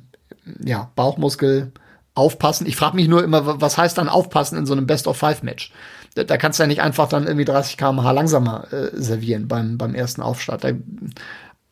ja, 0.64 0.90
Bauchmuskel 0.96 1.72
aufpassen. 2.14 2.66
Ich 2.66 2.76
frage 2.76 2.96
mich 2.96 3.06
nur 3.06 3.22
immer, 3.22 3.60
was 3.60 3.76
heißt 3.76 3.98
dann 3.98 4.08
aufpassen 4.08 4.56
in 4.56 4.64
so 4.64 4.72
einem 4.72 4.86
Best-of-Five-Match? 4.86 5.72
Da, 6.14 6.24
da, 6.24 6.38
kannst 6.38 6.58
du 6.58 6.62
ja 6.62 6.66
nicht 6.66 6.80
einfach 6.80 7.08
dann 7.08 7.26
irgendwie 7.26 7.44
30 7.44 7.76
km/h 7.76 8.10
langsamer 8.12 8.72
äh, 8.72 8.90
servieren 8.94 9.46
beim, 9.46 9.76
beim 9.76 9.94
ersten 9.94 10.22
Aufstart. 10.22 10.64
Da 10.64 10.70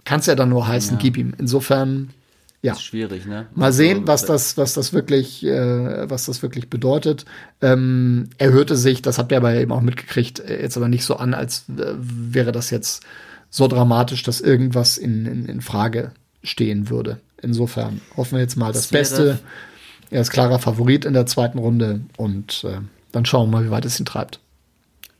kann 0.04 0.20
es 0.20 0.26
ja 0.26 0.34
dann 0.34 0.50
nur 0.50 0.68
heißen, 0.68 0.98
ja. 0.98 1.00
gib 1.00 1.16
ihm. 1.16 1.32
Insofern, 1.38 2.10
ja. 2.60 2.72
Ist 2.72 2.82
schwierig, 2.82 3.24
ne? 3.26 3.46
Mal 3.54 3.72
sehen, 3.72 4.06
was 4.06 4.24
das, 4.24 4.56
was 4.56 4.74
das 4.74 4.92
wirklich, 4.92 5.44
äh, 5.44 6.10
was 6.10 6.26
das 6.26 6.42
wirklich 6.42 6.68
bedeutet. 6.68 7.24
Ähm, 7.60 8.30
er 8.38 8.50
hörte 8.50 8.76
sich, 8.76 9.00
das 9.00 9.18
habt 9.18 9.30
ihr 9.30 9.38
aber 9.38 9.54
eben 9.54 9.70
auch 9.70 9.80
mitgekriegt, 9.80 10.40
äh, 10.40 10.60
jetzt 10.60 10.76
aber 10.76 10.88
nicht 10.88 11.04
so 11.04 11.16
an, 11.16 11.34
als 11.34 11.66
äh, 11.68 11.94
wäre 11.98 12.50
das 12.50 12.70
jetzt 12.70 13.04
so 13.48 13.68
dramatisch, 13.68 14.24
dass 14.24 14.40
irgendwas 14.40 14.98
in, 14.98 15.24
in, 15.26 15.46
in 15.46 15.60
Frage 15.60 16.10
stehen 16.42 16.90
würde. 16.90 17.20
Insofern 17.40 18.00
hoffen 18.16 18.32
wir 18.32 18.40
jetzt 18.40 18.56
mal 18.56 18.72
das, 18.72 18.82
das 18.82 18.88
Beste. 18.88 19.38
Er 20.10 20.22
ist 20.22 20.30
klarer 20.30 20.58
Favorit 20.58 21.04
in 21.04 21.12
der 21.12 21.26
zweiten 21.26 21.58
Runde 21.58 22.00
und 22.16 22.64
äh, 22.64 22.80
dann 23.12 23.24
schauen 23.24 23.50
wir 23.50 23.58
mal, 23.58 23.64
wie 23.66 23.70
weit 23.70 23.84
es 23.84 24.00
ihn 24.00 24.06
treibt. 24.06 24.40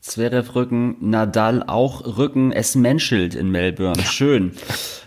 Zverev 0.01 0.55
Rücken, 0.55 0.95
Nadal 1.01 1.63
auch 1.67 2.17
Rücken, 2.17 2.51
es 2.51 2.75
menschelt 2.75 3.35
in 3.35 3.49
Melbourne. 3.51 4.01
Schön. 4.03 4.53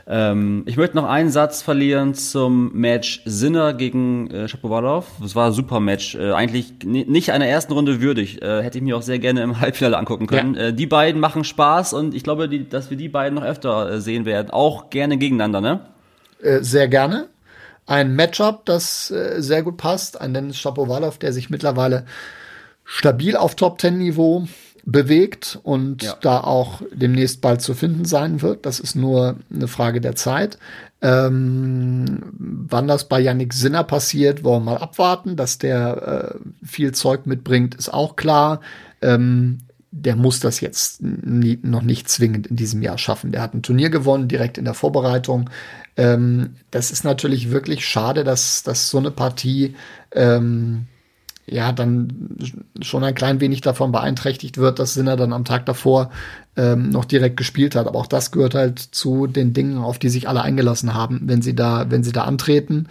ähm, 0.06 0.64
ich 0.66 0.76
möchte 0.76 0.96
noch 0.96 1.08
einen 1.08 1.30
Satz 1.30 1.62
verlieren 1.62 2.14
zum 2.14 2.72
Match 2.74 3.22
Sinner 3.24 3.72
gegen 3.72 4.30
äh, 4.30 4.48
Shapovalov. 4.48 5.06
Das 5.22 5.34
war 5.34 5.46
ein 5.46 5.52
super 5.52 5.80
Match. 5.80 6.14
Äh, 6.14 6.32
eigentlich 6.32 6.74
nicht 6.84 7.30
einer 7.32 7.46
ersten 7.46 7.72
Runde 7.72 8.02
würdig. 8.02 8.42
Äh, 8.42 8.62
hätte 8.62 8.78
ich 8.78 8.84
mir 8.84 8.96
auch 8.96 9.02
sehr 9.02 9.18
gerne 9.18 9.42
im 9.42 9.60
Halbfinale 9.60 9.96
angucken 9.96 10.26
können. 10.26 10.54
Ja. 10.54 10.60
Äh, 10.68 10.74
die 10.74 10.86
beiden 10.86 11.20
machen 11.20 11.44
Spaß 11.44 11.94
und 11.94 12.14
ich 12.14 12.22
glaube, 12.22 12.48
die, 12.48 12.68
dass 12.68 12.90
wir 12.90 12.98
die 12.98 13.08
beiden 13.08 13.36
noch 13.36 13.44
öfter 13.44 13.92
äh, 13.92 14.00
sehen 14.00 14.26
werden. 14.26 14.50
Auch 14.50 14.90
gerne 14.90 15.16
gegeneinander, 15.16 15.62
ne? 15.62 15.80
Äh, 16.42 16.60
sehr 16.60 16.88
gerne. 16.88 17.28
Ein 17.86 18.14
Matchup, 18.14 18.66
das 18.66 19.10
äh, 19.10 19.40
sehr 19.40 19.62
gut 19.62 19.78
passt. 19.78 20.20
Ein 20.20 20.34
Dennis 20.34 20.58
Shapovalov, 20.58 21.18
der 21.18 21.32
sich 21.32 21.48
mittlerweile 21.48 22.04
stabil 22.84 23.36
auf 23.36 23.54
Top-10-Niveau 23.54 24.46
bewegt 24.84 25.58
und 25.62 26.02
ja. 26.02 26.16
da 26.20 26.40
auch 26.40 26.82
demnächst 26.92 27.40
bald 27.40 27.62
zu 27.62 27.74
finden 27.74 28.04
sein 28.04 28.42
wird. 28.42 28.66
Das 28.66 28.80
ist 28.80 28.96
nur 28.96 29.36
eine 29.52 29.68
Frage 29.68 30.00
der 30.00 30.16
Zeit. 30.16 30.58
Ähm, 31.00 32.32
wann 32.38 32.88
das 32.88 33.08
bei 33.08 33.20
Yannick 33.20 33.52
Sinner 33.52 33.84
passiert, 33.84 34.44
wollen 34.44 34.64
wir 34.64 34.72
mal 34.72 34.78
abwarten. 34.78 35.36
Dass 35.36 35.58
der 35.58 36.34
äh, 36.34 36.66
viel 36.66 36.92
Zeug 36.92 37.26
mitbringt, 37.26 37.74
ist 37.74 37.92
auch 37.92 38.16
klar. 38.16 38.60
Ähm, 39.00 39.58
der 39.92 40.16
muss 40.16 40.40
das 40.40 40.60
jetzt 40.60 41.02
nie, 41.02 41.58
noch 41.62 41.82
nicht 41.82 42.08
zwingend 42.08 42.46
in 42.46 42.56
diesem 42.56 42.80
Jahr 42.80 42.98
schaffen. 42.98 43.30
Der 43.30 43.42
hat 43.42 43.54
ein 43.54 43.62
Turnier 43.62 43.90
gewonnen, 43.90 44.26
direkt 44.26 44.56
in 44.56 44.64
der 44.64 44.74
Vorbereitung. 44.74 45.50
Ähm, 45.96 46.56
das 46.70 46.90
ist 46.90 47.04
natürlich 47.04 47.50
wirklich 47.50 47.86
schade, 47.86 48.24
dass, 48.24 48.62
dass 48.62 48.88
so 48.88 48.98
eine 48.98 49.10
Partie 49.10 49.74
ähm, 50.12 50.86
ja 51.52 51.72
dann 51.72 52.36
schon 52.80 53.04
ein 53.04 53.14
klein 53.14 53.40
wenig 53.40 53.60
davon 53.60 53.92
beeinträchtigt 53.92 54.58
wird, 54.58 54.78
dass 54.78 54.94
Sinner 54.94 55.16
dann 55.16 55.32
am 55.32 55.44
Tag 55.44 55.66
davor 55.66 56.10
ähm, 56.56 56.90
noch 56.90 57.04
direkt 57.04 57.36
gespielt 57.36 57.74
hat. 57.74 57.86
Aber 57.86 57.98
auch 57.98 58.06
das 58.06 58.30
gehört 58.30 58.54
halt 58.54 58.78
zu 58.78 59.26
den 59.26 59.52
Dingen, 59.52 59.78
auf 59.78 59.98
die 59.98 60.08
sich 60.08 60.28
alle 60.28 60.42
eingelassen 60.42 60.94
haben, 60.94 61.22
wenn 61.24 61.42
sie 61.42 61.54
da, 61.54 61.86
wenn 61.90 62.04
sie 62.04 62.12
da 62.12 62.24
antreten 62.24 62.88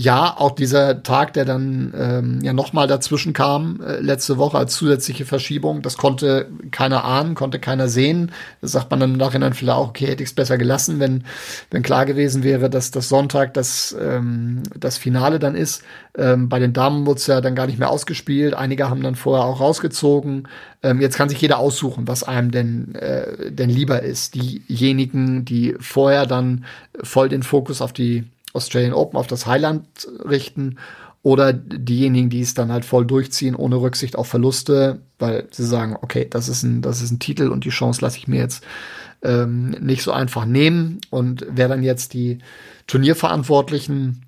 ja, 0.00 0.36
auch 0.38 0.52
dieser 0.52 1.02
Tag, 1.02 1.32
der 1.32 1.44
dann 1.44 1.92
ähm, 1.98 2.38
ja 2.40 2.52
nochmal 2.52 2.86
dazwischen 2.86 3.32
kam, 3.32 3.80
äh, 3.84 3.98
letzte 3.98 4.38
Woche 4.38 4.56
als 4.56 4.76
zusätzliche 4.76 5.24
Verschiebung, 5.24 5.82
das 5.82 5.96
konnte 5.96 6.48
keiner 6.70 7.04
ahnen, 7.04 7.34
konnte 7.34 7.58
keiner 7.58 7.88
sehen. 7.88 8.30
Das 8.60 8.70
sagt 8.70 8.92
man 8.92 9.00
dann 9.00 9.14
im 9.14 9.16
Nachhinein 9.16 9.54
vielleicht 9.54 9.76
auch, 9.76 9.88
okay, 9.88 10.06
hätte 10.06 10.22
ich 10.22 10.28
es 10.28 10.36
besser 10.36 10.56
gelassen, 10.56 11.00
wenn, 11.00 11.24
wenn 11.72 11.82
klar 11.82 12.06
gewesen 12.06 12.44
wäre, 12.44 12.70
dass 12.70 12.92
das 12.92 13.08
Sonntag 13.08 13.54
das, 13.54 13.96
ähm, 14.00 14.62
das 14.78 14.98
Finale 14.98 15.40
dann 15.40 15.56
ist. 15.56 15.82
Ähm, 16.16 16.48
bei 16.48 16.60
den 16.60 16.72
Damen 16.72 17.04
wurde 17.04 17.18
es 17.18 17.26
ja 17.26 17.40
dann 17.40 17.56
gar 17.56 17.66
nicht 17.66 17.80
mehr 17.80 17.90
ausgespielt. 17.90 18.54
Einige 18.54 18.88
haben 18.88 19.02
dann 19.02 19.16
vorher 19.16 19.46
auch 19.46 19.58
rausgezogen. 19.58 20.46
Ähm, 20.84 21.00
jetzt 21.00 21.16
kann 21.16 21.28
sich 21.28 21.40
jeder 21.40 21.58
aussuchen, 21.58 22.06
was 22.06 22.22
einem 22.22 22.52
denn, 22.52 22.94
äh, 22.94 23.50
denn 23.50 23.68
lieber 23.68 24.00
ist. 24.04 24.36
Diejenigen, 24.36 25.44
die 25.44 25.74
vorher 25.80 26.24
dann 26.24 26.66
voll 27.02 27.28
den 27.28 27.42
Fokus 27.42 27.82
auf 27.82 27.92
die 27.92 28.28
Australian 28.58 28.92
Open 28.92 29.18
auf 29.18 29.26
das 29.26 29.46
Highland 29.46 29.86
richten 30.28 30.76
oder 31.22 31.52
diejenigen, 31.52 32.30
die 32.30 32.40
es 32.40 32.54
dann 32.54 32.70
halt 32.70 32.84
voll 32.84 33.04
durchziehen, 33.04 33.54
ohne 33.54 33.76
Rücksicht 33.76 34.16
auf 34.16 34.28
Verluste, 34.28 35.00
weil 35.18 35.48
sie 35.50 35.66
sagen, 35.66 35.96
okay, 36.00 36.26
das 36.28 36.48
ist 36.48 36.62
ein, 36.62 36.82
das 36.82 37.02
ist 37.02 37.10
ein 37.10 37.18
Titel 37.18 37.48
und 37.48 37.64
die 37.64 37.70
Chance 37.70 38.00
lasse 38.02 38.18
ich 38.18 38.28
mir 38.28 38.38
jetzt 38.38 38.64
ähm, 39.22 39.70
nicht 39.70 40.02
so 40.02 40.12
einfach 40.12 40.44
nehmen. 40.44 41.00
Und 41.10 41.44
wer 41.50 41.68
dann 41.68 41.82
jetzt 41.82 42.14
die 42.14 42.38
Turnierverantwortlichen 42.86 44.26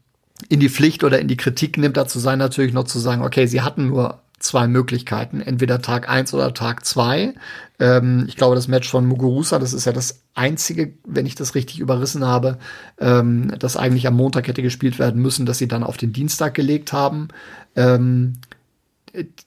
in 0.48 0.60
die 0.60 0.68
Pflicht 0.68 1.04
oder 1.04 1.20
in 1.20 1.28
die 1.28 1.36
Kritik 1.36 1.78
nimmt, 1.78 1.96
dazu 1.96 2.18
sein 2.18 2.38
natürlich 2.38 2.72
noch 2.72 2.84
zu 2.84 2.98
sagen, 2.98 3.22
okay, 3.22 3.46
sie 3.46 3.62
hatten 3.62 3.88
nur 3.88 4.20
zwei 4.40 4.66
Möglichkeiten, 4.66 5.40
entweder 5.40 5.81
Tag 5.81 6.09
eins 6.09 6.35
oder 6.35 6.53
Tag 6.55 6.85
zwei. 6.85 7.35
Ähm, 7.79 8.24
ich 8.26 8.37
glaube, 8.37 8.55
das 8.57 8.68
Match 8.68 8.88
von 8.88 9.07
Muguruza, 9.07 9.59
das 9.59 9.74
ist 9.74 9.85
ja 9.85 9.92
das 9.92 10.22
einzige, 10.35 10.94
wenn 11.05 11.26
ich 11.26 11.35
das 11.35 11.55
richtig 11.55 11.79
überrissen 11.79 12.26
habe, 12.26 12.59
ähm, 12.98 13.53
das 13.59 13.76
eigentlich 13.76 14.07
am 14.07 14.16
Montag 14.16 14.48
hätte 14.48 14.62
gespielt 14.62 14.98
werden 14.98 15.20
müssen, 15.20 15.44
dass 15.44 15.59
sie 15.59 15.68
dann 15.68 15.85
auf 15.85 15.98
den 15.98 16.12
Dienstag 16.12 16.55
gelegt 16.55 16.92
haben. 16.92 17.29
Ähm, 17.76 18.33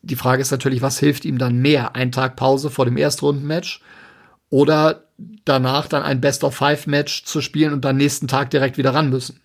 die 0.02 0.16
Frage 0.16 0.42
ist 0.42 0.52
natürlich, 0.52 0.82
was 0.82 1.00
hilft 1.00 1.26
ihm 1.26 1.40
dann 1.40 1.58
mehr? 1.58 1.96
Ein 1.96 2.12
Tag 2.12 2.36
Pause 2.36 2.70
vor 2.70 2.86
dem 2.86 2.98
Erstrundenmatch 2.98 3.82
oder 4.50 5.06
danach 5.44 5.88
dann 5.88 6.04
ein 6.04 6.22
Best-of-Five-Match 6.22 7.24
zu 7.26 7.42
spielen 7.42 7.74
und 7.74 7.84
dann 7.84 7.98
nächsten 7.98 8.28
Tag 8.28 8.52
direkt 8.52 8.78
wieder 8.78 8.94
ran 8.94 9.10
müssen? 9.10 9.40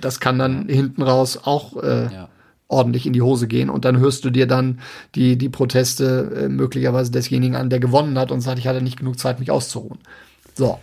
Das 0.00 0.18
kann 0.18 0.38
dann 0.38 0.68
hinten 0.68 1.02
raus 1.02 1.38
auch 1.40 1.76
äh, 1.82 2.12
ja 2.12 2.28
ordentlich 2.68 3.06
in 3.06 3.14
die 3.14 3.22
Hose 3.22 3.48
gehen 3.48 3.70
und 3.70 3.84
dann 3.84 3.98
hörst 3.98 4.24
du 4.24 4.30
dir 4.30 4.46
dann 4.46 4.80
die, 5.14 5.36
die 5.36 5.48
Proteste 5.48 6.30
äh, 6.36 6.48
möglicherweise 6.48 7.10
desjenigen 7.10 7.56
an, 7.56 7.70
der 7.70 7.80
gewonnen 7.80 8.18
hat 8.18 8.30
und 8.30 8.42
sagt, 8.42 8.58
ich 8.58 8.68
hatte 8.68 8.82
nicht 8.82 8.98
genug 8.98 9.18
Zeit, 9.18 9.40
mich 9.40 9.50
auszuruhen. 9.50 9.98
So. 10.54 10.78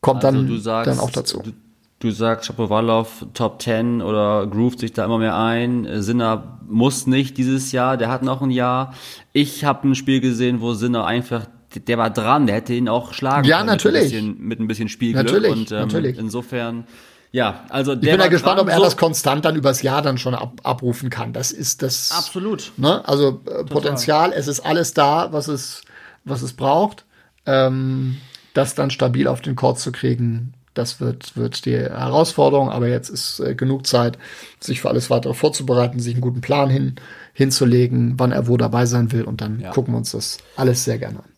Kommt 0.00 0.24
also 0.24 0.42
dann, 0.42 0.60
sagst, 0.60 0.90
dann 0.90 0.98
auch 0.98 1.10
dazu. 1.10 1.42
Du, 1.42 1.52
du 1.98 2.10
sagst, 2.10 2.46
Shapovalov 2.46 3.26
Top 3.34 3.60
10 3.60 4.00
oder 4.00 4.46
groovt 4.46 4.80
sich 4.80 4.94
da 4.94 5.04
immer 5.04 5.18
mehr 5.18 5.36
ein. 5.36 5.86
Sinner 6.02 6.60
muss 6.66 7.06
nicht 7.06 7.36
dieses 7.36 7.72
Jahr, 7.72 7.98
der 7.98 8.08
hat 8.08 8.22
noch 8.22 8.40
ein 8.40 8.50
Jahr. 8.50 8.94
Ich 9.34 9.64
habe 9.64 9.86
ein 9.86 9.94
Spiel 9.94 10.20
gesehen, 10.20 10.62
wo 10.62 10.72
Sinner 10.72 11.04
einfach 11.04 11.46
der 11.86 11.98
war 11.98 12.10
dran, 12.10 12.46
der 12.46 12.56
hätte 12.56 12.74
ihn 12.74 12.88
auch 12.88 13.12
schlagen 13.12 13.46
ja, 13.46 13.58
können. 13.58 13.68
Ja, 13.68 13.74
natürlich. 13.74 14.12
Mit 14.12 14.12
ein 14.12 14.26
bisschen, 14.26 14.48
mit 14.48 14.60
ein 14.60 14.66
bisschen 14.66 14.88
Spielglück. 14.88 15.24
Natürlich, 15.24 15.52
und 15.52 15.70
ähm, 15.70 15.78
natürlich. 15.78 16.18
insofern 16.18 16.84
ja, 17.32 17.64
also 17.68 17.94
der 17.94 18.02
ich 18.02 18.16
bin 18.16 18.20
ja 18.20 18.28
gespannt, 18.28 18.60
ob 18.60 18.68
er 18.68 18.76
so 18.76 18.84
das 18.84 18.96
konstant 18.96 19.44
dann 19.44 19.54
übers 19.54 19.82
Jahr 19.82 20.02
dann 20.02 20.18
schon 20.18 20.34
ab, 20.34 20.60
abrufen 20.64 21.10
kann. 21.10 21.32
Das 21.32 21.52
ist 21.52 21.82
das. 21.82 22.10
Absolut. 22.10 22.72
Ne? 22.76 23.06
Also 23.08 23.40
äh, 23.46 23.64
Potenzial, 23.64 24.32
es 24.32 24.48
ist 24.48 24.60
alles 24.60 24.94
da, 24.94 25.32
was 25.32 25.46
es, 25.46 25.82
was 26.24 26.42
es 26.42 26.54
braucht. 26.54 27.04
Ähm, 27.46 28.18
das 28.52 28.74
dann 28.74 28.90
stabil 28.90 29.28
auf 29.28 29.40
den 29.40 29.54
Court 29.54 29.78
zu 29.78 29.92
kriegen, 29.92 30.54
das 30.74 31.00
wird, 31.00 31.36
wird 31.36 31.66
die 31.66 31.76
Herausforderung. 31.76 32.68
Aber 32.68 32.88
jetzt 32.88 33.10
ist 33.10 33.38
äh, 33.38 33.54
genug 33.54 33.86
Zeit, 33.86 34.18
sich 34.58 34.80
für 34.80 34.88
alles 34.88 35.08
weitere 35.08 35.34
vorzubereiten, 35.34 36.00
sich 36.00 36.14
einen 36.14 36.22
guten 36.22 36.40
Plan 36.40 36.68
hin, 36.68 36.96
hinzulegen, 37.32 38.14
wann 38.18 38.32
er 38.32 38.48
wo 38.48 38.56
dabei 38.56 38.86
sein 38.86 39.12
will. 39.12 39.22
Und 39.22 39.40
dann 39.40 39.60
ja. 39.60 39.70
gucken 39.70 39.94
wir 39.94 39.98
uns 39.98 40.10
das 40.12 40.38
alles 40.56 40.84
sehr 40.84 40.98
gerne 40.98 41.20
an. 41.20 41.29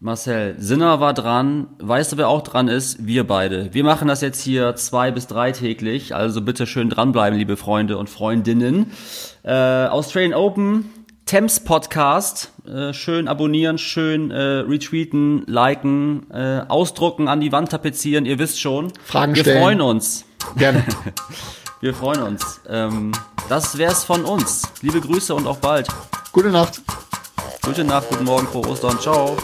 Marcel, 0.00 0.56
Sinner 0.58 1.00
war 1.00 1.14
dran. 1.14 1.68
Weißt 1.78 2.12
du, 2.12 2.16
wer 2.18 2.28
auch 2.28 2.42
dran 2.42 2.68
ist? 2.68 3.06
Wir 3.06 3.26
beide. 3.26 3.72
Wir 3.72 3.84
machen 3.84 4.08
das 4.08 4.20
jetzt 4.20 4.42
hier 4.42 4.74
zwei 4.76 5.10
bis 5.10 5.26
drei 5.26 5.52
täglich. 5.52 6.14
Also 6.14 6.42
bitte 6.42 6.66
schön 6.66 6.90
dranbleiben, 6.90 7.38
liebe 7.38 7.56
Freunde 7.56 7.96
und 7.96 8.10
Freundinnen. 8.10 8.90
Äh, 9.44 9.52
Australian 9.52 10.34
Open 10.34 10.90
Thames 11.26 11.60
Podcast. 11.60 12.52
Äh, 12.66 12.92
schön 12.92 13.28
abonnieren, 13.28 13.78
schön 13.78 14.30
äh, 14.30 14.36
retweeten, 14.36 15.44
liken, 15.46 16.30
äh, 16.30 16.60
ausdrucken, 16.68 17.28
an 17.28 17.40
die 17.40 17.50
Wand 17.50 17.70
tapezieren, 17.70 18.26
ihr 18.26 18.38
wisst 18.38 18.60
schon. 18.60 18.92
Fragen 19.04 19.34
Wir 19.34 19.42
stellen. 19.42 19.62
freuen 19.62 19.80
uns. 19.80 20.24
Gerne. 20.56 20.84
Wir 21.80 21.94
freuen 21.94 22.22
uns. 22.22 22.60
Ähm, 22.68 23.12
das 23.48 23.78
wär's 23.78 24.04
von 24.04 24.24
uns. 24.24 24.62
Liebe 24.82 25.00
Grüße 25.00 25.34
und 25.34 25.46
auch 25.46 25.58
bald. 25.58 25.88
Gute 26.32 26.50
Nacht. 26.50 26.82
Gute 27.64 27.84
Nacht, 27.84 28.08
guten 28.10 28.24
Morgen, 28.24 28.46
frohe 28.46 28.68
Ostern. 28.68 28.98
Ciao. 29.00 29.36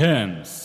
Thames. 0.00 0.59